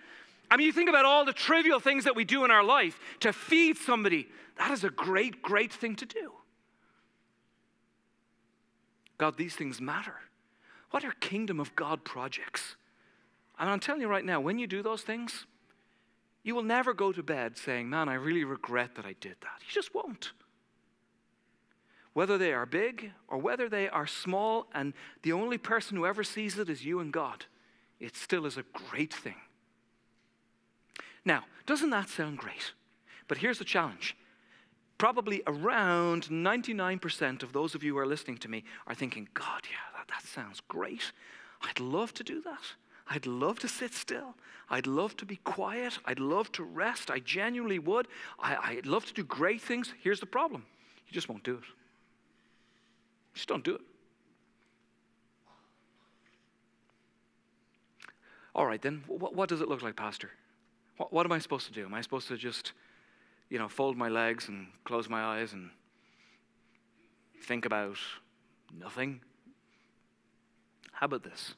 I 0.53 0.55
mean, 0.55 0.67
you 0.67 0.71
think 0.71 0.87
about 0.87 1.03
all 1.03 1.25
the 1.25 1.33
trivial 1.33 1.79
things 1.79 2.03
that 2.03 2.15
we 2.15 2.25
do 2.25 2.45
in 2.45 2.51
our 2.51 2.63
life 2.63 2.99
to 3.21 3.33
feed 3.33 3.75
somebody, 3.75 4.27
that 4.59 4.69
is 4.69 4.83
a 4.83 4.91
great, 4.91 5.41
great 5.41 5.73
thing 5.73 5.95
to 5.95 6.05
do. 6.05 6.31
God, 9.17 9.35
these 9.35 9.55
things 9.55 9.81
matter. 9.81 10.13
What 10.91 11.03
are 11.03 11.11
kingdom 11.13 11.59
of 11.59 11.75
God 11.75 12.03
projects? 12.03 12.75
And 13.57 13.67
I'm 13.67 13.79
telling 13.79 14.01
you 14.01 14.07
right 14.07 14.23
now, 14.23 14.41
when 14.41 14.59
you 14.59 14.67
do 14.67 14.83
those 14.83 15.01
things, 15.01 15.47
you 16.43 16.53
will 16.53 16.61
never 16.61 16.93
go 16.93 17.11
to 17.11 17.23
bed 17.23 17.57
saying, 17.57 17.89
Man, 17.89 18.07
I 18.07 18.13
really 18.13 18.43
regret 18.43 18.93
that 18.93 19.07
I 19.07 19.15
did 19.19 19.37
that. 19.41 19.61
You 19.61 19.73
just 19.73 19.95
won't. 19.95 20.33
Whether 22.13 22.37
they 22.37 22.53
are 22.53 22.67
big 22.67 23.11
or 23.27 23.39
whether 23.39 23.69
they 23.69 23.89
are 23.89 24.05
small, 24.05 24.67
and 24.71 24.93
the 25.23 25.33
only 25.33 25.57
person 25.57 25.97
who 25.97 26.05
ever 26.05 26.23
sees 26.23 26.59
it 26.59 26.69
is 26.69 26.85
you 26.85 26.99
and 26.99 27.11
God, 27.11 27.45
it 27.99 28.15
still 28.15 28.45
is 28.45 28.55
a 28.55 28.65
great 28.91 29.11
thing. 29.11 29.37
Now, 31.25 31.45
doesn't 31.65 31.89
that 31.91 32.09
sound 32.09 32.37
great? 32.37 32.73
But 33.27 33.37
here's 33.37 33.59
the 33.59 33.65
challenge. 33.65 34.15
Probably 34.97 35.41
around 35.47 36.25
99% 36.29 37.43
of 37.43 37.53
those 37.53 37.75
of 37.75 37.83
you 37.83 37.93
who 37.93 37.99
are 37.99 38.05
listening 38.05 38.37
to 38.39 38.49
me 38.49 38.63
are 38.87 38.95
thinking, 38.95 39.27
God, 39.33 39.61
yeah, 39.69 39.97
that, 39.97 40.07
that 40.07 40.27
sounds 40.27 40.61
great. 40.67 41.11
I'd 41.61 41.79
love 41.79 42.13
to 42.15 42.23
do 42.23 42.41
that. 42.41 42.61
I'd 43.09 43.25
love 43.25 43.59
to 43.59 43.67
sit 43.67 43.93
still. 43.93 44.35
I'd 44.69 44.87
love 44.87 45.17
to 45.17 45.25
be 45.25 45.37
quiet. 45.37 45.99
I'd 46.05 46.19
love 46.19 46.51
to 46.53 46.63
rest. 46.63 47.11
I 47.11 47.19
genuinely 47.19 47.79
would. 47.79 48.07
I, 48.39 48.75
would 48.75 48.87
love 48.87 49.05
to 49.05 49.13
do 49.13 49.23
great 49.23 49.61
things. 49.61 49.93
Here's 50.01 50.19
the 50.19 50.25
problem 50.25 50.65
you 51.07 51.13
just 51.13 51.29
won't 51.29 51.43
do 51.43 51.55
it. 51.55 51.63
Just 53.33 53.47
don't 53.47 53.63
do 53.63 53.75
it. 53.75 53.81
All 58.55 58.67
right, 58.67 58.81
then, 58.81 59.03
what, 59.07 59.35
what 59.35 59.49
does 59.49 59.61
it 59.61 59.67
look 59.67 59.81
like, 59.81 59.95
Pastor? 59.95 60.29
What, 60.97 61.11
what 61.11 61.25
am 61.25 61.31
I 61.31 61.39
supposed 61.39 61.67
to 61.67 61.73
do? 61.73 61.85
Am 61.85 61.93
I 61.93 62.01
supposed 62.01 62.27
to 62.27 62.37
just, 62.37 62.73
you 63.49 63.57
know, 63.57 63.67
fold 63.67 63.97
my 63.97 64.09
legs 64.09 64.47
and 64.47 64.67
close 64.83 65.09
my 65.09 65.23
eyes 65.23 65.53
and 65.53 65.69
think 67.43 67.65
about 67.65 67.97
nothing? 68.77 69.21
How 70.91 71.05
about 71.05 71.23
this? 71.23 71.55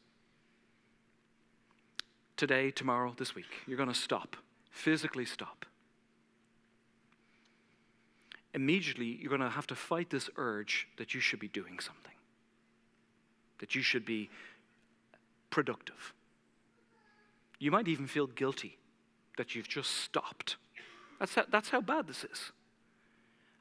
Today, 2.38 2.72
tomorrow, 2.72 3.14
this 3.18 3.36
week, 3.36 3.46
you're 3.66 3.78
going 3.78 3.90
to 3.90 3.96
stop, 3.96 4.36
physically 4.72 5.26
stop. 5.26 5.66
Immediately, 8.54 9.20
you're 9.22 9.30
going 9.30 9.42
to 9.42 9.50
have 9.50 9.68
to 9.68 9.76
fight 9.76 10.10
this 10.10 10.30
urge 10.38 10.88
that 10.98 11.14
you 11.14 11.20
should 11.20 11.40
be 11.40 11.48
doing 11.50 11.80
something, 11.80 12.14
that 13.60 13.76
you 13.76 13.82
should 13.82 14.06
be 14.06 14.30
productive. 15.50 16.14
You 17.60 17.72
might 17.72 17.88
even 17.88 18.08
feel 18.08 18.28
guilty 18.28 18.78
that 19.38 19.56
you've 19.56 19.68
just 19.68 19.92
stopped. 19.92 20.58
That's 21.20 21.36
how, 21.36 21.46
that's 21.50 21.70
how 21.70 21.82
bad 21.82 22.08
this 22.08 22.24
is. 22.24 22.52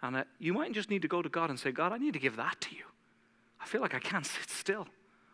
And 0.02 0.16
uh, 0.16 0.24
you 0.38 0.52
might 0.52 0.72
just 0.72 0.90
need 0.90 1.02
to 1.02 1.08
go 1.08 1.22
to 1.22 1.28
God 1.28 1.50
and 1.50 1.58
say, 1.58 1.72
God, 1.72 1.92
I 1.92 1.98
need 1.98 2.12
to 2.12 2.18
give 2.18 2.36
that 2.36 2.60
to 2.62 2.74
you. 2.74 2.84
I 3.60 3.66
feel 3.66 3.80
like 3.80 3.94
I 3.94 3.98
can't 3.98 4.26
sit 4.26 4.50
still. 4.50 4.86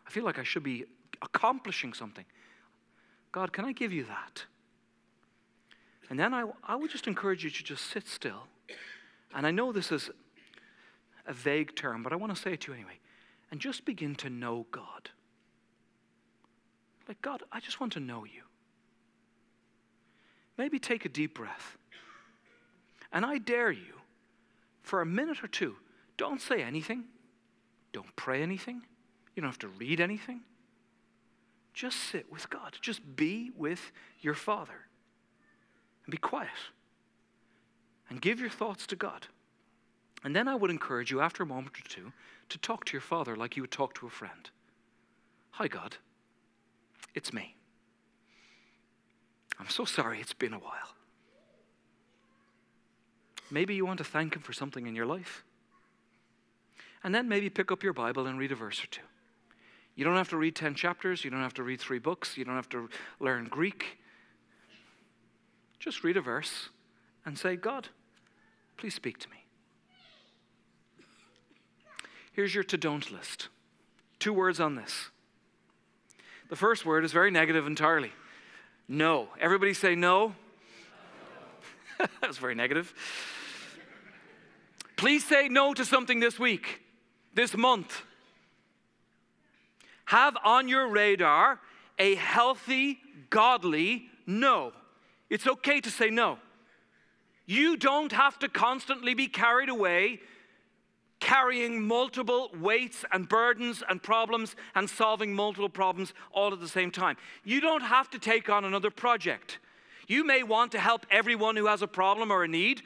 I 0.07 0.11
feel 0.11 0.25
like 0.25 0.39
I 0.39 0.43
should 0.43 0.63
be 0.63 0.85
accomplishing 1.23 1.93
something. 1.93 2.25
God, 3.33 3.53
can 3.53 3.65
I 3.65 3.73
give 3.73 3.93
you 3.93 4.05
that? 4.05 4.45
And 6.09 6.19
then 6.19 6.35
I, 6.35 6.45
I 6.65 6.77
would 6.77 6.91
just 6.91 7.07
encourage 7.07 7.45
you 7.45 7.51
to 7.51 7.65
just 7.65 7.87
sit 7.87 8.07
still. 8.07 8.45
And 9.35 9.47
I 9.47 9.51
know 9.51 9.73
this 9.73 9.93
is 9.93 10.11
a 11.27 11.33
vague 11.33 11.77
term, 11.77 12.03
but 12.03 12.13
I 12.13 12.17
want 12.17 12.35
to 12.35 12.41
say 12.41 12.53
it 12.55 12.61
to 12.63 12.73
you 12.73 12.79
anyway. 12.79 12.99
And 13.51 13.61
just 13.61 13.85
begin 13.85 14.15
to 14.17 14.31
know 14.31 14.67
God. 14.71 15.11
Like, 17.09 17.21
God, 17.23 17.43
I 17.51 17.61
just 17.61 17.81
want 17.81 17.93
to 17.95 18.01
know 18.01 18.25
you 18.25 18.43
maybe 20.61 20.79
take 20.79 21.07
a 21.07 21.09
deep 21.09 21.35
breath. 21.35 21.79
And 23.11 23.25
I 23.25 23.39
dare 23.39 23.71
you, 23.71 23.95
for 24.83 25.01
a 25.01 25.07
minute 25.07 25.43
or 25.43 25.49
two, 25.49 25.77
don't 26.19 26.39
say 26.41 26.63
anything. 26.63 27.05
Don't 27.93 28.15
pray 28.15 28.43
anything. 28.43 28.83
You 29.35 29.41
don't 29.41 29.51
have 29.51 29.59
to 29.61 29.69
read 29.69 30.01
anything. 30.01 30.43
Just 31.73 31.97
sit 31.97 32.31
with 32.31 32.51
God. 32.51 32.77
Just 32.83 33.01
be 33.17 33.51
with 33.57 33.91
your 34.21 34.35
Father. 34.35 34.87
And 36.05 36.11
be 36.11 36.19
quiet. 36.19 36.51
And 38.11 38.21
give 38.21 38.39
your 38.39 38.51
thoughts 38.51 38.87
to 38.89 38.97
God. 38.97 39.29
And 40.23 40.37
then 40.37 40.47
I 40.47 40.57
would 40.57 40.71
encourage 40.71 41.11
you, 41.11 41.23
after 41.23 41.43
a 41.43 41.47
moment 41.47 41.79
or 41.79 41.89
two, 41.89 42.13
to 42.51 42.59
talk 42.59 42.85
to 42.85 42.93
your 42.93 43.01
Father 43.01 43.35
like 43.35 43.57
you 43.57 43.63
would 43.63 43.71
talk 43.71 43.95
to 43.95 44.07
a 44.07 44.11
friend. 44.11 44.51
Hi, 45.53 45.69
God. 45.69 45.97
It's 47.15 47.33
me. 47.33 47.57
I'm 49.61 49.69
so 49.69 49.85
sorry 49.85 50.21
it's 50.21 50.33
been 50.33 50.55
a 50.55 50.59
while. 50.59 50.95
Maybe 53.51 53.75
you 53.75 53.85
want 53.85 53.99
to 53.99 54.05
thank 54.05 54.35
Him 54.35 54.43
for 54.43 54.53
something 54.53 54.87
in 54.87 54.95
your 54.95 55.07
life. 55.07 55.45
And 57.05 57.15
then 57.15 57.29
maybe 57.29 57.51
pick 57.51 57.71
up 57.71 57.83
your 57.83 57.93
Bible 57.93 58.27
and 58.27 58.39
read 58.39 58.53
a 58.53 58.55
verse 58.55 58.83
or 58.83 58.87
two. 58.87 59.03
You 59.97 60.05
don't 60.05 60.17
have 60.17 60.31
to 60.31 60.37
read 60.37 60.57
10 60.57 60.75
chapters, 60.75 61.25
you 61.25 61.31
don't 61.31 61.43
have 61.43 61.55
to 61.55 61.63
read 61.63 61.81
three 61.81 61.99
books, 61.99 62.39
you 62.39 62.45
don't 62.45 62.55
have 62.55 62.69
to 62.71 62.89
learn 63.19 63.47
Greek. 63.51 63.99
Just 65.79 66.05
read 66.05 66.17
a 66.17 66.21
verse 66.21 66.71
and 67.27 67.37
say, 67.39 67.57
God, 67.57 67.89
please 68.77 68.95
speak 68.95 69.19
to 69.19 69.29
me. 69.29 69.45
Here's 72.33 72.55
your 72.55 72.65
to 72.65 72.79
don't 72.79 73.11
list. 73.11 73.49
Two 74.19 74.33
words 74.33 74.61
on 74.61 74.75
this. 74.75 75.11
The 76.49 76.57
first 76.57 76.87
word 76.87 77.05
is 77.05 77.13
very 77.13 77.31
negative 77.31 77.67
entirely. 77.67 78.13
No. 78.91 79.29
Everybody 79.39 79.73
say 79.73 79.95
no. 79.95 80.35
That 81.99 82.29
was 82.29 82.39
very 82.39 82.55
negative. 82.57 82.93
Please 84.97 85.25
say 85.25 85.49
no 85.49 85.75
to 85.75 85.85
something 85.85 86.19
this 86.19 86.39
week, 86.41 86.81
this 87.33 87.57
month. 87.57 88.03
Have 90.07 90.37
on 90.45 90.67
your 90.67 90.89
radar 90.89 91.61
a 91.99 92.17
healthy, 92.17 92.99
godly 93.29 94.09
no. 94.27 94.73
It's 95.29 95.47
okay 95.47 95.81
to 95.83 95.91
say 95.91 96.11
no. 96.11 96.39
You 97.47 97.77
don't 97.77 98.13
have 98.13 98.39
to 98.41 98.49
constantly 98.49 99.15
be 99.15 99.29
carried 99.29 99.69
away 99.69 100.21
carrying 101.21 101.87
multiple 101.87 102.51
weights 102.59 103.05
and 103.13 103.29
burdens 103.29 103.83
and 103.89 104.03
problems 104.03 104.57
and 104.75 104.89
solving 104.89 105.35
multiple 105.35 105.69
problems 105.69 106.13
all 106.33 106.53
at 106.53 106.61
the 106.61 106.69
same 106.69 106.91
time. 106.91 107.17
You 107.45 107.61
don't 107.61 107.83
have 107.83 108.11
to 108.11 108.19
take 108.19 108.49
on 108.49 108.65
another 108.65 108.91
project. 108.91 109.59
You 110.09 110.25
may 110.25 110.43
want 110.43 110.73
to 110.73 110.81
help 110.81 111.07
everyone 111.11 111.57
who 111.57 111.67
has 111.67 111.83
a 111.83 111.87
problem 111.87 112.33
or 112.33 112.43
a 112.43 112.49
need, 112.49 112.83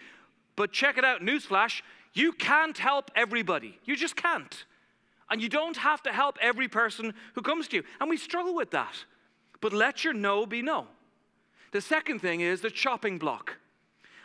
but 0.57 0.73
check 0.73 0.99
it 0.99 1.05
out 1.05 1.23
newsflash, 1.23 1.81
you 2.13 2.33
can't 2.33 2.77
help 2.77 3.11
everybody. 3.17 3.79
You 3.85 3.97
just 3.97 4.17
can't. 4.17 4.65
And 5.31 5.41
you 5.41 5.49
don't 5.49 5.77
have 5.79 6.03
to 6.03 6.13
help 6.13 6.37
every 6.41 6.69
person 6.69 7.15
who 7.35 7.43
comes 7.43 7.67
to 7.69 7.77
you. 7.77 7.83
And 8.01 8.11
we 8.11 8.17
struggle 8.17 8.55
with 8.55 8.71
that. 8.73 9.05
But 9.61 9.73
let 9.73 10.05
your 10.05 10.13
no 10.13 10.45
be 10.45 10.61
no. 10.61 10.87
The 11.73 11.81
second 11.81 12.21
thing 12.21 12.41
is 12.41 12.61
the 12.61 12.71
chopping 12.71 13.19
block. 13.19 13.57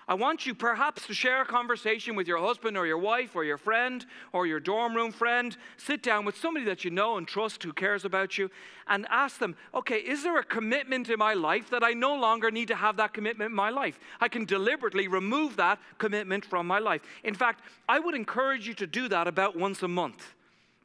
I 0.10 0.16
want 0.16 0.48
you 0.48 0.56
perhaps 0.56 1.06
to 1.06 1.14
share 1.14 1.44
a 1.44 1.46
conversation 1.46 2.16
with 2.16 2.28
your 2.28 2.40
husband 2.40 2.76
or 2.76 2.88
your 2.88 2.98
wife 2.98 3.36
or 3.36 3.44
your 3.44 3.60
friend 3.60 4.04
or 4.34 4.48
your 4.48 4.60
dorm 4.60 4.96
room 4.96 5.12
friend. 5.12 5.56
Sit 5.78 6.02
down 6.02 6.26
with 6.26 6.36
somebody 6.36 6.66
that 6.66 6.84
you 6.84 6.90
know 6.90 7.18
and 7.18 7.28
trust 7.28 7.62
who 7.62 7.72
cares 7.72 8.06
about 8.06 8.36
you 8.36 8.50
and 8.88 9.06
ask 9.12 9.38
them, 9.38 9.56
okay, 9.72 9.98
is 9.98 10.24
there 10.24 10.40
a 10.40 10.44
commitment 10.44 11.12
in 11.12 11.20
my 11.20 11.36
life 11.36 11.70
that 11.70 11.84
I 11.84 11.94
no 11.94 12.16
longer 12.16 12.50
need 12.50 12.70
to 12.70 12.76
have 12.76 12.98
that 12.98 13.14
commitment 13.14 13.52
in 13.52 13.56
my 13.56 13.70
life? 13.70 14.00
I 14.20 14.30
can 14.30 14.46
deliberately 14.46 15.08
remove 15.08 15.58
that 15.58 15.78
commitment 16.00 16.44
from 16.44 16.66
my 16.66 16.80
life. 16.80 17.02
In 17.24 17.36
fact, 17.36 17.62
I 17.88 18.00
would 18.00 18.16
encourage 18.16 18.68
you 18.68 18.74
to 18.74 18.88
do 18.88 19.10
that 19.10 19.28
about 19.28 19.56
once 19.56 19.84
a 19.84 19.88
month. 19.88 20.34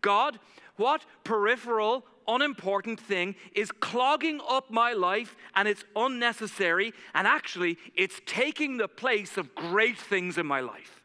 God, 0.02 0.38
what 0.76 1.06
peripheral 1.24 2.04
unimportant 2.28 3.00
thing 3.00 3.34
is 3.54 3.70
clogging 3.70 4.40
up 4.48 4.70
my 4.70 4.92
life 4.92 5.36
and 5.54 5.68
it's 5.68 5.84
unnecessary, 5.96 6.92
and 7.14 7.26
actually, 7.26 7.78
it's 7.94 8.20
taking 8.26 8.76
the 8.76 8.88
place 8.88 9.36
of 9.36 9.54
great 9.54 9.98
things 9.98 10.38
in 10.38 10.46
my 10.46 10.60
life. 10.60 11.02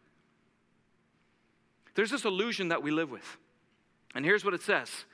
There's 1.95 2.12
this 2.12 2.25
illusion 2.25 2.69
that 2.69 2.82
we 2.82 2.91
live 2.91 3.12
with. 3.12 3.38
And 4.15 4.25
here's 4.25 4.45
what 4.45 4.53
it 4.53 4.62
says 4.62 5.05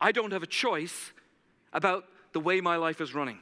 I 0.00 0.12
don't 0.12 0.32
have 0.32 0.42
a 0.42 0.46
choice 0.46 1.12
about 1.72 2.04
the 2.32 2.40
way 2.40 2.60
my 2.60 2.76
life 2.76 3.00
is 3.00 3.14
running. 3.14 3.38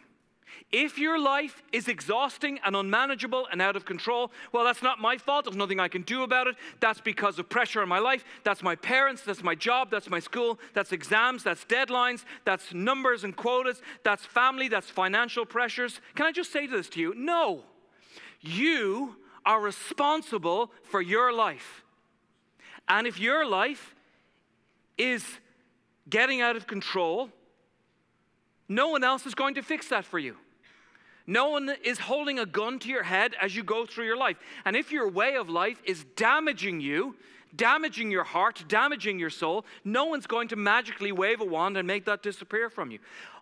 If 0.70 0.98
your 0.98 1.18
life 1.18 1.62
is 1.72 1.88
exhausting 1.88 2.58
and 2.64 2.76
unmanageable 2.76 3.48
and 3.50 3.62
out 3.62 3.76
of 3.76 3.84
control, 3.84 4.30
well, 4.52 4.64
that's 4.64 4.82
not 4.82 5.00
my 5.00 5.16
fault. 5.16 5.44
There's 5.44 5.56
nothing 5.56 5.80
I 5.80 5.88
can 5.88 6.02
do 6.02 6.22
about 6.22 6.46
it. 6.46 6.56
That's 6.80 7.00
because 7.00 7.38
of 7.38 7.48
pressure 7.48 7.82
in 7.82 7.88
my 7.88 7.98
life. 7.98 8.24
That's 8.44 8.62
my 8.62 8.76
parents. 8.76 9.22
That's 9.22 9.42
my 9.42 9.54
job. 9.54 9.90
That's 9.90 10.10
my 10.10 10.20
school. 10.20 10.58
That's 10.74 10.92
exams. 10.92 11.42
That's 11.42 11.64
deadlines. 11.64 12.24
That's 12.44 12.74
numbers 12.74 13.24
and 13.24 13.34
quotas. 13.34 13.80
That's 14.04 14.26
family. 14.26 14.68
That's 14.68 14.90
financial 14.90 15.46
pressures. 15.46 16.00
Can 16.14 16.26
I 16.26 16.32
just 16.32 16.52
say 16.52 16.66
this 16.66 16.88
to 16.90 17.00
you? 17.00 17.14
No. 17.16 17.64
You 18.40 19.16
are 19.46 19.60
responsible 19.60 20.70
for 20.82 21.00
your 21.00 21.32
life. 21.32 21.82
And 22.88 23.06
if 23.06 23.18
your 23.18 23.46
life 23.46 23.94
is 24.96 25.24
getting 26.08 26.40
out 26.40 26.56
of 26.56 26.66
control, 26.66 27.30
no 28.68 28.88
one 28.88 29.04
else 29.04 29.26
is 29.26 29.34
going 29.34 29.54
to 29.54 29.62
fix 29.62 29.88
that 29.88 30.04
for 30.04 30.18
you. 30.18 30.36
No 31.26 31.50
one 31.50 31.70
is 31.84 31.98
holding 31.98 32.38
a 32.38 32.46
gun 32.46 32.78
to 32.80 32.88
your 32.88 33.02
head 33.02 33.34
as 33.40 33.54
you 33.54 33.62
go 33.62 33.84
through 33.84 34.06
your 34.06 34.16
life. 34.16 34.38
And 34.64 34.74
if 34.74 34.90
your 34.90 35.08
way 35.08 35.36
of 35.36 35.50
life 35.50 35.80
is 35.84 36.04
damaging 36.16 36.80
you, 36.80 37.16
damaging 37.54 38.10
your 38.10 38.24
heart, 38.24 38.64
damaging 38.66 39.18
your 39.18 39.30
soul, 39.30 39.66
no 39.84 40.06
one's 40.06 40.26
going 40.26 40.48
to 40.48 40.56
magically 40.56 41.12
wave 41.12 41.40
a 41.40 41.44
wand 41.44 41.76
and 41.76 41.86
make 41.86 42.06
that 42.06 42.22
disappear 42.22 42.70
from 42.70 42.90
you. 42.90 42.98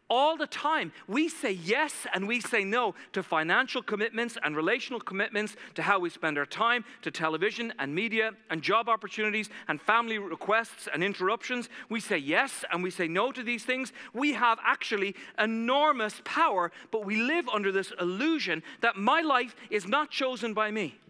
All 0.08 0.36
the 0.36 0.46
time, 0.46 0.92
we 1.08 1.28
say 1.28 1.50
yes 1.50 2.06
and 2.14 2.28
we 2.28 2.40
say 2.40 2.62
no 2.62 2.94
to 3.12 3.24
financial 3.24 3.82
commitments 3.82 4.38
and 4.44 4.54
relational 4.54 5.00
commitments, 5.00 5.56
to 5.74 5.82
how 5.82 5.98
we 5.98 6.10
spend 6.10 6.38
our 6.38 6.46
time, 6.46 6.84
to 7.02 7.10
television 7.10 7.72
and 7.80 7.92
media 7.92 8.30
and 8.48 8.62
job 8.62 8.88
opportunities 8.88 9.50
and 9.66 9.80
family 9.80 10.18
requests 10.18 10.88
and 10.92 11.02
interruptions. 11.02 11.68
We 11.88 11.98
say 11.98 12.18
yes 12.18 12.64
and 12.70 12.84
we 12.84 12.90
say 12.90 13.08
no 13.08 13.32
to 13.32 13.42
these 13.42 13.64
things. 13.64 13.92
We 14.14 14.34
have 14.34 14.58
actually 14.64 15.16
enormous 15.40 16.22
power, 16.24 16.70
but 16.92 17.04
we 17.04 17.16
live 17.16 17.48
under 17.48 17.72
this 17.72 17.92
illusion 18.00 18.62
that 18.82 18.96
my 18.96 19.22
life 19.22 19.56
is 19.70 19.88
not 19.88 20.12
chosen 20.12 20.54
by 20.54 20.70
me. 20.70 21.00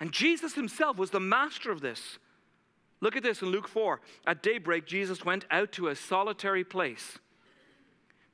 And 0.00 0.10
Jesus 0.10 0.54
himself 0.54 0.96
was 0.96 1.10
the 1.10 1.20
master 1.20 1.70
of 1.70 1.82
this. 1.82 2.18
Look 3.02 3.14
at 3.14 3.22
this 3.22 3.42
in 3.42 3.48
Luke 3.48 3.68
4. 3.68 4.00
At 4.26 4.42
daybreak, 4.42 4.86
Jesus 4.86 5.22
went 5.22 5.44
out 5.50 5.70
to 5.72 5.88
a 5.88 5.96
solitary 5.96 6.64
place 6.64 7.18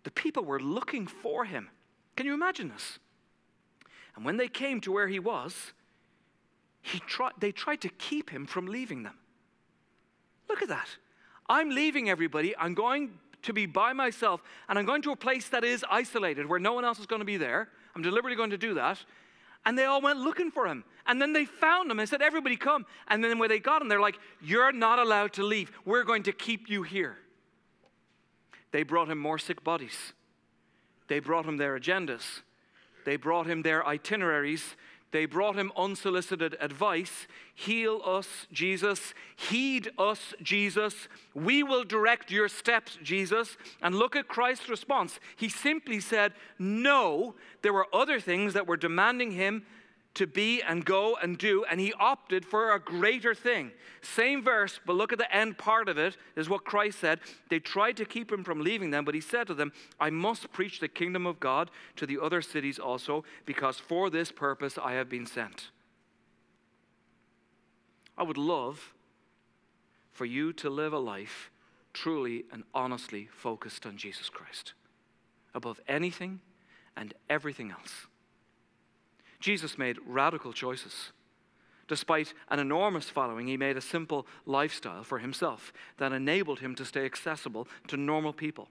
the 0.07 0.13
people 0.13 0.45
were 0.45 0.61
looking 0.61 1.09
for 1.09 1.45
him. 1.45 1.69
Can 2.15 2.27
you 2.27 2.33
imagine 2.33 2.69
this? 2.69 3.01
And 4.15 4.25
when 4.25 4.37
they 4.37 4.47
came 4.47 4.81
to 4.83 4.93
where 4.93 5.09
he 5.09 5.19
was, 5.19 5.73
he 6.81 7.01
try, 7.01 7.33
they 7.41 7.51
tried 7.51 7.81
to 7.81 7.89
keep 7.89 8.31
him 8.31 8.47
from 8.47 8.67
leaving 8.67 9.03
them. 9.03 9.19
Look 10.49 10.63
at 10.63 10.69
that. 10.69 10.87
I'm 11.49 11.71
leaving 11.71 12.09
everybody. 12.09 12.57
I'm 12.57 12.75
going 12.75 13.19
to 13.43 13.53
be 13.53 13.67
by 13.67 13.93
myself, 13.95 14.45
and 14.69 14.79
I'm 14.79 14.87
going 14.87 15.03
to 15.03 15.11
a 15.11 15.17
place 15.17 15.49
that 15.49 15.65
is 15.65 15.85
isolated 15.91 16.47
where 16.47 16.61
no 16.61 16.73
one 16.73 16.85
else 16.85 17.01
is 17.01 17.07
going 17.07 17.19
to 17.19 17.27
be 17.27 17.37
there. 17.37 17.69
I'm 17.97 18.03
deliberately 18.03 18.37
going 18.37 18.51
to 18.51 18.57
do 18.57 18.75
that. 18.75 19.05
And 19.65 19.77
they 19.77 19.87
all 19.87 20.01
went 20.01 20.21
looking 20.21 20.53
for 20.53 20.69
him. 20.69 20.85
And 21.09 21.21
then 21.21 21.33
they 21.33 21.47
found 21.47 21.91
him 21.91 21.99
and 21.99 22.09
said, 22.09 22.23
Everybody 22.23 22.57
come. 22.57 22.87
And 23.09 23.25
then 23.25 23.41
when 23.41 23.49
they 23.49 23.59
got 23.59 23.83
him, 23.83 23.89
they're 23.89 23.99
like, 23.99 24.21
You're 24.41 24.71
not 24.71 25.01
allowed 25.01 25.33
to 25.33 25.43
leave. 25.43 25.73
We're 25.85 26.05
going 26.05 26.23
to 26.23 26.33
keep 26.33 26.71
you 26.71 26.85
here. 26.85 27.19
They 28.73 28.83
brought 28.83 29.11
him 29.11 29.19
more 29.19 29.39
sick 29.39 29.63
bodies. 29.65 30.13
They 31.09 31.21
brought 31.21 31.47
him 31.47 31.57
their 31.57 31.79
agendas. 31.79 32.43
They 33.05 33.17
brought 33.17 33.47
him 33.47 33.63
their 33.63 33.87
itineraries. 33.87 34.77
They 35.13 35.25
brought 35.25 35.57
him 35.57 35.73
unsolicited 35.77 36.57
advice. 36.61 37.29
Heal 37.55 38.03
us, 38.05 38.47
Jesus. 38.53 39.15
Heed 39.37 39.91
us, 39.97 40.35
Jesus. 40.43 41.09
We 41.33 41.63
will 41.63 41.85
direct 41.85 42.31
your 42.31 42.49
steps, 42.49 42.99
Jesus. 43.03 43.57
And 43.81 43.95
look 43.95 44.17
at 44.17 44.29
Christ's 44.29 44.69
response. 44.69 45.21
He 45.37 45.49
simply 45.49 46.01
said, 46.01 46.33
No. 46.59 47.37
There 47.63 47.73
were 47.73 47.87
other 47.95 48.21
things 48.21 48.53
that 48.55 48.67
were 48.67 48.77
demanding 48.77 49.31
him 49.31 49.65
to 50.17 50.27
be 50.27 50.63
and 50.63 50.85
go 50.85 51.17
and 51.23 51.39
do, 51.39 51.65
and 51.71 51.81
he 51.81 51.93
opted 51.95 52.45
for 52.45 52.73
a 52.73 52.81
greater 52.81 53.35
thing. 53.35 53.71
Same 54.03 54.43
verse, 54.43 54.81
but 54.85 54.97
look 54.97 55.13
at 55.13 55.19
the 55.19 55.35
end 55.35 55.59
part 55.59 55.89
of 55.89 55.99
it, 55.99 56.17
is 56.37 56.49
what 56.49 56.65
Christ 56.65 56.99
said. 56.99 57.21
They 57.49 57.61
tried 57.61 57.97
to 57.99 58.05
keep 58.05 58.33
him 58.33 58.45
from 58.45 58.63
leaving 58.63 58.91
them, 58.91 59.05
but 59.05 59.15
he 59.15 59.21
said 59.21 59.47
to 59.47 59.55
them, 59.55 59.73
I 60.01 60.11
must 60.11 60.53
preach 60.53 60.81
the 60.81 60.89
kingdom 60.89 61.27
of 61.27 61.41
God 61.41 61.71
to 61.97 62.07
the 62.07 62.19
other 62.21 62.43
cities 62.43 62.79
also, 62.79 63.25
because 63.45 63.79
for 63.79 64.11
this 64.11 64.33
purpose 64.33 64.79
I 64.83 64.93
have 64.93 65.09
been 65.09 65.27
sent. 65.27 65.71
I 68.19 68.23
would 68.23 68.39
love 68.39 68.95
for 70.13 70.25
you 70.25 70.53
to 70.55 70.71
live 70.71 70.93
a 70.93 70.99
life 70.99 71.51
truly 71.93 72.45
and 72.53 72.65
honestly 72.75 73.29
focused 73.31 73.87
on 73.87 73.97
Jesus 73.97 74.29
Christ 74.29 74.73
above 75.55 75.81
anything 75.89 76.41
and 76.97 77.13
everything 77.29 77.71
else. 77.71 78.07
Jesus 79.41 79.79
made 79.79 79.99
radical 80.07 80.53
choices. 80.53 81.13
Despite 81.89 82.35
an 82.49 82.59
enormous 82.59 83.09
following, 83.09 83.47
he 83.47 83.57
made 83.57 83.77
a 83.77 83.81
simple 83.81 84.27
lifestyle 84.45 85.05
for 85.05 85.19
himself 85.19 85.73
that 85.99 86.13
enabled 86.13 86.61
him 86.61 86.75
to 86.77 86.85
stay 86.85 87.05
accessible 87.05 87.69
to 87.89 87.97
normal 87.97 88.33
people. 88.33 88.69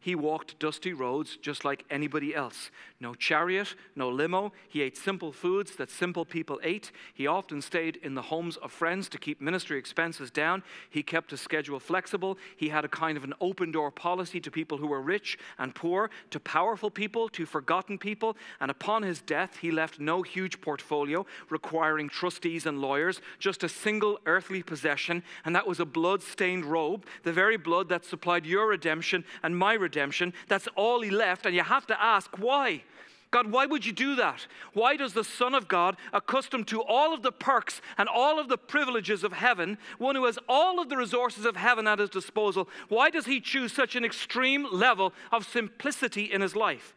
He 0.00 0.14
walked 0.14 0.58
dusty 0.60 0.92
roads 0.92 1.36
just 1.42 1.64
like 1.64 1.84
anybody 1.90 2.32
else. 2.32 2.70
No 3.00 3.14
chariot, 3.14 3.74
no 3.96 4.08
limo. 4.08 4.52
He 4.68 4.80
ate 4.80 4.96
simple 4.96 5.32
foods 5.32 5.74
that 5.76 5.90
simple 5.90 6.24
people 6.24 6.60
ate. 6.62 6.92
He 7.14 7.26
often 7.26 7.60
stayed 7.60 7.96
in 7.96 8.14
the 8.14 8.22
homes 8.22 8.56
of 8.58 8.70
friends 8.70 9.08
to 9.08 9.18
keep 9.18 9.40
ministry 9.40 9.76
expenses 9.76 10.30
down. 10.30 10.62
He 10.88 11.02
kept 11.02 11.32
his 11.32 11.40
schedule 11.40 11.80
flexible. 11.80 12.38
He 12.56 12.68
had 12.68 12.84
a 12.84 12.88
kind 12.88 13.16
of 13.16 13.24
an 13.24 13.34
open 13.40 13.72
door 13.72 13.90
policy 13.90 14.40
to 14.40 14.52
people 14.52 14.78
who 14.78 14.86
were 14.86 15.02
rich 15.02 15.36
and 15.58 15.74
poor, 15.74 16.10
to 16.30 16.38
powerful 16.38 16.90
people, 16.90 17.28
to 17.30 17.44
forgotten 17.44 17.98
people. 17.98 18.36
And 18.60 18.70
upon 18.70 19.02
his 19.02 19.20
death, 19.20 19.56
he 19.56 19.72
left 19.72 19.98
no 19.98 20.22
huge 20.22 20.60
portfolio 20.60 21.26
requiring 21.50 22.08
trustees 22.08 22.66
and 22.66 22.80
lawyers, 22.80 23.20
just 23.40 23.64
a 23.64 23.68
single 23.68 24.20
earthly 24.26 24.62
possession, 24.62 25.24
and 25.44 25.56
that 25.56 25.66
was 25.66 25.80
a 25.80 25.84
blood 25.84 26.22
stained 26.22 26.64
robe, 26.64 27.04
the 27.24 27.32
very 27.32 27.56
blood 27.56 27.88
that 27.88 28.04
supplied 28.04 28.46
your 28.46 28.68
redemption 28.68 29.24
and 29.42 29.58
my 29.58 29.72
redemption 29.72 29.87
redemption. 29.88 30.32
That's 30.48 30.68
all 30.76 31.00
he 31.00 31.10
left. 31.10 31.46
And 31.46 31.54
you 31.54 31.62
have 31.62 31.86
to 31.86 32.02
ask 32.02 32.30
why. 32.38 32.82
God, 33.30 33.50
why 33.50 33.66
would 33.66 33.84
you 33.84 33.92
do 33.92 34.14
that? 34.16 34.46
Why 34.72 34.96
does 34.96 35.12
the 35.12 35.24
Son 35.24 35.54
of 35.54 35.68
God, 35.68 35.96
accustomed 36.12 36.66
to 36.68 36.82
all 36.82 37.12
of 37.12 37.22
the 37.22 37.32
perks 37.32 37.82
and 37.98 38.08
all 38.08 38.38
of 38.38 38.48
the 38.48 38.56
privileges 38.56 39.22
of 39.22 39.32
heaven, 39.32 39.76
one 39.98 40.14
who 40.14 40.24
has 40.24 40.38
all 40.48 40.80
of 40.80 40.88
the 40.88 40.96
resources 40.96 41.44
of 41.44 41.56
heaven 41.56 41.86
at 41.86 41.98
his 41.98 42.08
disposal, 42.08 42.68
why 42.88 43.10
does 43.10 43.26
he 43.26 43.40
choose 43.40 43.72
such 43.72 43.96
an 43.96 44.04
extreme 44.04 44.66
level 44.72 45.12
of 45.30 45.46
simplicity 45.46 46.24
in 46.24 46.40
his 46.40 46.56
life? 46.56 46.94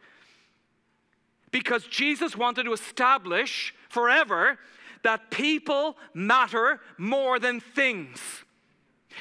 Because 1.50 1.84
Jesus 1.84 2.34
wanted 2.34 2.62
to 2.64 2.72
establish 2.72 3.74
forever 3.90 4.58
that 5.04 5.30
people 5.30 5.98
matter 6.14 6.80
more 6.96 7.38
than 7.38 7.60
things, 7.60 8.20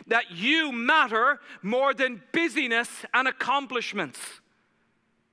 that 0.08 0.32
you 0.32 0.72
matter 0.72 1.40
more 1.62 1.94
than 1.94 2.22
busyness 2.32 2.90
and 3.14 3.28
accomplishments. 3.28 4.20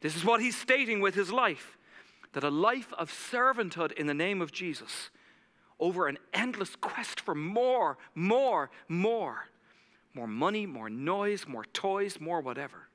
This 0.01 0.17
is 0.17 0.25
what 0.25 0.41
he's 0.41 0.57
stating 0.57 1.01
with 1.01 1.15
his 1.15 1.33
life 1.33 1.77
that 2.33 2.45
a 2.45 2.51
life 2.51 2.93
of 2.99 3.11
servanthood 3.11 3.93
in 3.93 4.07
the 4.07 4.15
name 4.15 4.43
of 4.43 4.53
Jesus 4.53 5.11
over 5.81 6.09
an 6.09 6.19
endless 6.35 6.77
quest 6.77 7.21
for 7.21 7.35
more, 7.35 7.97
more, 8.15 8.71
more. 8.89 9.47
More 10.15 10.27
money, 10.27 10.67
more 10.67 10.91
noise, 10.91 11.47
more 11.47 11.65
toys, 11.65 12.19
more 12.21 12.41
whatever. 12.41 12.89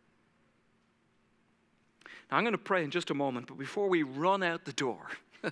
Now, 2.30 2.38
I'm 2.38 2.44
going 2.44 2.54
to 2.54 2.58
pray 2.58 2.84
in 2.84 2.92
just 2.92 3.10
a 3.10 3.14
moment, 3.14 3.48
but 3.48 3.58
before 3.58 3.88
we 3.88 4.04
run 4.04 4.44
out 4.44 4.66
the 4.66 4.74
door 4.74 5.08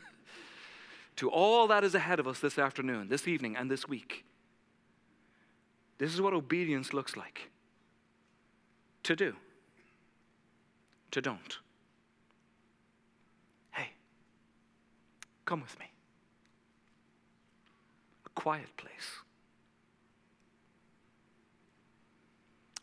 to 1.17 1.29
all 1.29 1.67
that 1.67 1.83
is 1.83 1.95
ahead 1.95 2.19
of 2.19 2.27
us 2.27 2.39
this 2.39 2.57
afternoon, 2.57 3.07
this 3.07 3.27
evening, 3.27 3.55
and 3.55 3.69
this 3.69 3.87
week, 3.87 4.25
this 6.01 6.15
is 6.15 6.19
what 6.19 6.33
obedience 6.33 6.95
looks 6.95 7.15
like 7.15 7.51
to 9.03 9.15
do 9.15 9.35
to 11.11 11.21
don't. 11.21 11.59
Hey, 13.69 13.89
come 15.45 15.61
with 15.61 15.77
me. 15.77 15.85
A 18.25 18.29
quiet 18.29 18.75
place. 18.77 19.19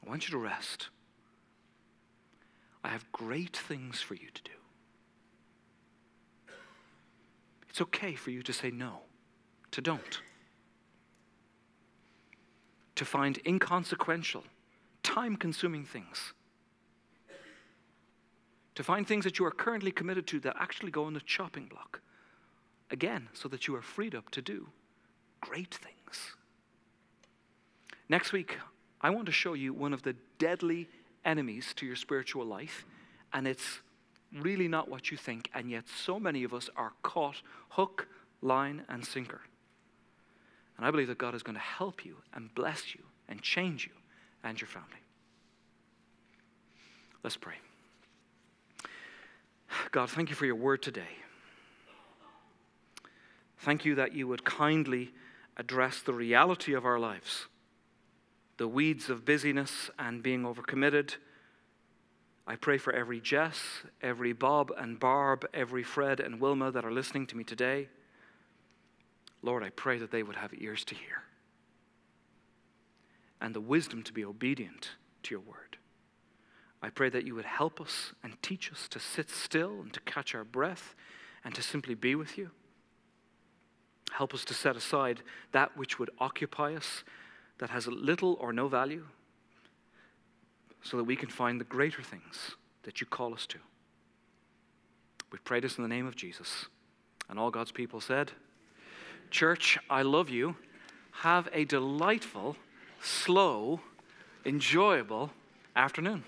I 0.06 0.08
want 0.08 0.28
you 0.28 0.30
to 0.30 0.38
rest. 0.38 0.90
I 2.84 2.88
have 2.88 3.10
great 3.10 3.56
things 3.56 4.00
for 4.00 4.14
you 4.14 4.30
to 4.32 4.42
do. 4.44 6.52
It's 7.68 7.80
okay 7.80 8.14
for 8.14 8.30
you 8.30 8.44
to 8.44 8.52
say 8.52 8.70
no, 8.70 9.00
to 9.72 9.80
don't, 9.80 10.20
to 12.98 13.04
find 13.04 13.40
inconsequential, 13.46 14.44
time 15.02 15.36
consuming 15.36 15.84
things 15.84 16.34
to 18.78 18.84
find 18.84 19.08
things 19.08 19.24
that 19.24 19.40
you 19.40 19.44
are 19.44 19.50
currently 19.50 19.90
committed 19.90 20.24
to 20.24 20.38
that 20.38 20.54
actually 20.56 20.92
go 20.92 21.02
on 21.02 21.12
the 21.12 21.20
chopping 21.22 21.66
block. 21.66 22.00
Again, 22.92 23.28
so 23.32 23.48
that 23.48 23.66
you 23.66 23.74
are 23.74 23.82
freed 23.82 24.14
up 24.14 24.30
to 24.30 24.40
do 24.40 24.68
great 25.40 25.74
things. 25.74 26.36
Next 28.08 28.32
week, 28.32 28.56
I 29.00 29.10
want 29.10 29.26
to 29.26 29.32
show 29.32 29.54
you 29.54 29.72
one 29.72 29.92
of 29.92 30.04
the 30.04 30.14
deadly 30.38 30.86
enemies 31.24 31.74
to 31.74 31.86
your 31.86 31.96
spiritual 31.96 32.46
life, 32.46 32.86
and 33.32 33.48
it's 33.48 33.80
really 34.32 34.68
not 34.68 34.88
what 34.88 35.10
you 35.10 35.16
think, 35.16 35.50
and 35.54 35.68
yet 35.68 35.88
so 35.88 36.20
many 36.20 36.44
of 36.44 36.54
us 36.54 36.70
are 36.76 36.92
caught 37.02 37.42
hook, 37.70 38.06
line, 38.42 38.84
and 38.88 39.04
sinker. 39.04 39.40
And 40.78 40.86
I 40.86 40.90
believe 40.90 41.08
that 41.08 41.18
God 41.18 41.34
is 41.34 41.42
going 41.42 41.56
to 41.56 41.60
help 41.60 42.04
you 42.04 42.16
and 42.32 42.54
bless 42.54 42.94
you 42.94 43.02
and 43.28 43.42
change 43.42 43.84
you 43.84 43.92
and 44.42 44.58
your 44.58 44.68
family. 44.68 44.88
Let's 47.22 47.36
pray. 47.36 47.56
God, 49.90 50.08
thank 50.08 50.30
you 50.30 50.36
for 50.36 50.46
your 50.46 50.54
word 50.54 50.82
today. 50.82 51.18
Thank 53.58 53.84
you 53.84 53.96
that 53.96 54.14
you 54.14 54.28
would 54.28 54.44
kindly 54.44 55.12
address 55.56 56.00
the 56.00 56.14
reality 56.14 56.74
of 56.74 56.86
our 56.86 56.98
lives, 56.98 57.46
the 58.56 58.68
weeds 58.68 59.10
of 59.10 59.24
busyness 59.24 59.90
and 59.98 60.22
being 60.22 60.44
overcommitted. 60.44 61.16
I 62.46 62.54
pray 62.54 62.78
for 62.78 62.92
every 62.92 63.20
Jess, 63.20 63.60
every 64.00 64.32
Bob 64.32 64.72
and 64.78 64.98
Barb, 64.98 65.44
every 65.52 65.82
Fred 65.82 66.20
and 66.20 66.40
Wilma 66.40 66.70
that 66.70 66.84
are 66.84 66.92
listening 66.92 67.26
to 67.26 67.36
me 67.36 67.42
today. 67.42 67.88
Lord, 69.42 69.62
I 69.62 69.70
pray 69.70 69.98
that 69.98 70.10
they 70.10 70.22
would 70.22 70.36
have 70.36 70.52
ears 70.58 70.84
to 70.86 70.94
hear 70.94 71.22
and 73.40 73.54
the 73.54 73.60
wisdom 73.60 74.02
to 74.02 74.12
be 74.12 74.24
obedient 74.24 74.90
to 75.22 75.34
your 75.34 75.40
word. 75.40 75.76
I 76.82 76.90
pray 76.90 77.08
that 77.10 77.24
you 77.24 77.34
would 77.34 77.44
help 77.44 77.80
us 77.80 78.12
and 78.22 78.40
teach 78.42 78.70
us 78.72 78.88
to 78.88 79.00
sit 79.00 79.30
still 79.30 79.80
and 79.80 79.92
to 79.92 80.00
catch 80.00 80.34
our 80.34 80.44
breath 80.44 80.94
and 81.44 81.54
to 81.54 81.62
simply 81.62 81.94
be 81.94 82.14
with 82.14 82.38
you. 82.38 82.50
Help 84.12 84.34
us 84.34 84.44
to 84.46 84.54
set 84.54 84.76
aside 84.76 85.22
that 85.52 85.76
which 85.76 85.98
would 85.98 86.10
occupy 86.18 86.74
us, 86.74 87.04
that 87.58 87.70
has 87.70 87.86
little 87.86 88.36
or 88.40 88.52
no 88.52 88.68
value, 88.68 89.06
so 90.82 90.96
that 90.96 91.04
we 91.04 91.16
can 91.16 91.28
find 91.28 91.60
the 91.60 91.64
greater 91.64 92.02
things 92.02 92.56
that 92.84 93.00
you 93.00 93.06
call 93.06 93.34
us 93.34 93.46
to. 93.46 93.58
We 95.30 95.38
pray 95.44 95.60
this 95.60 95.76
in 95.76 95.82
the 95.82 95.88
name 95.88 96.06
of 96.06 96.16
Jesus. 96.16 96.66
And 97.28 97.38
all 97.38 97.50
God's 97.50 97.72
people 97.72 98.00
said, 98.00 98.32
Church, 99.30 99.78
I 99.90 100.02
love 100.02 100.30
you. 100.30 100.56
Have 101.10 101.48
a 101.52 101.64
delightful, 101.64 102.56
slow, 103.02 103.80
enjoyable 104.44 105.30
afternoon. 105.76 106.24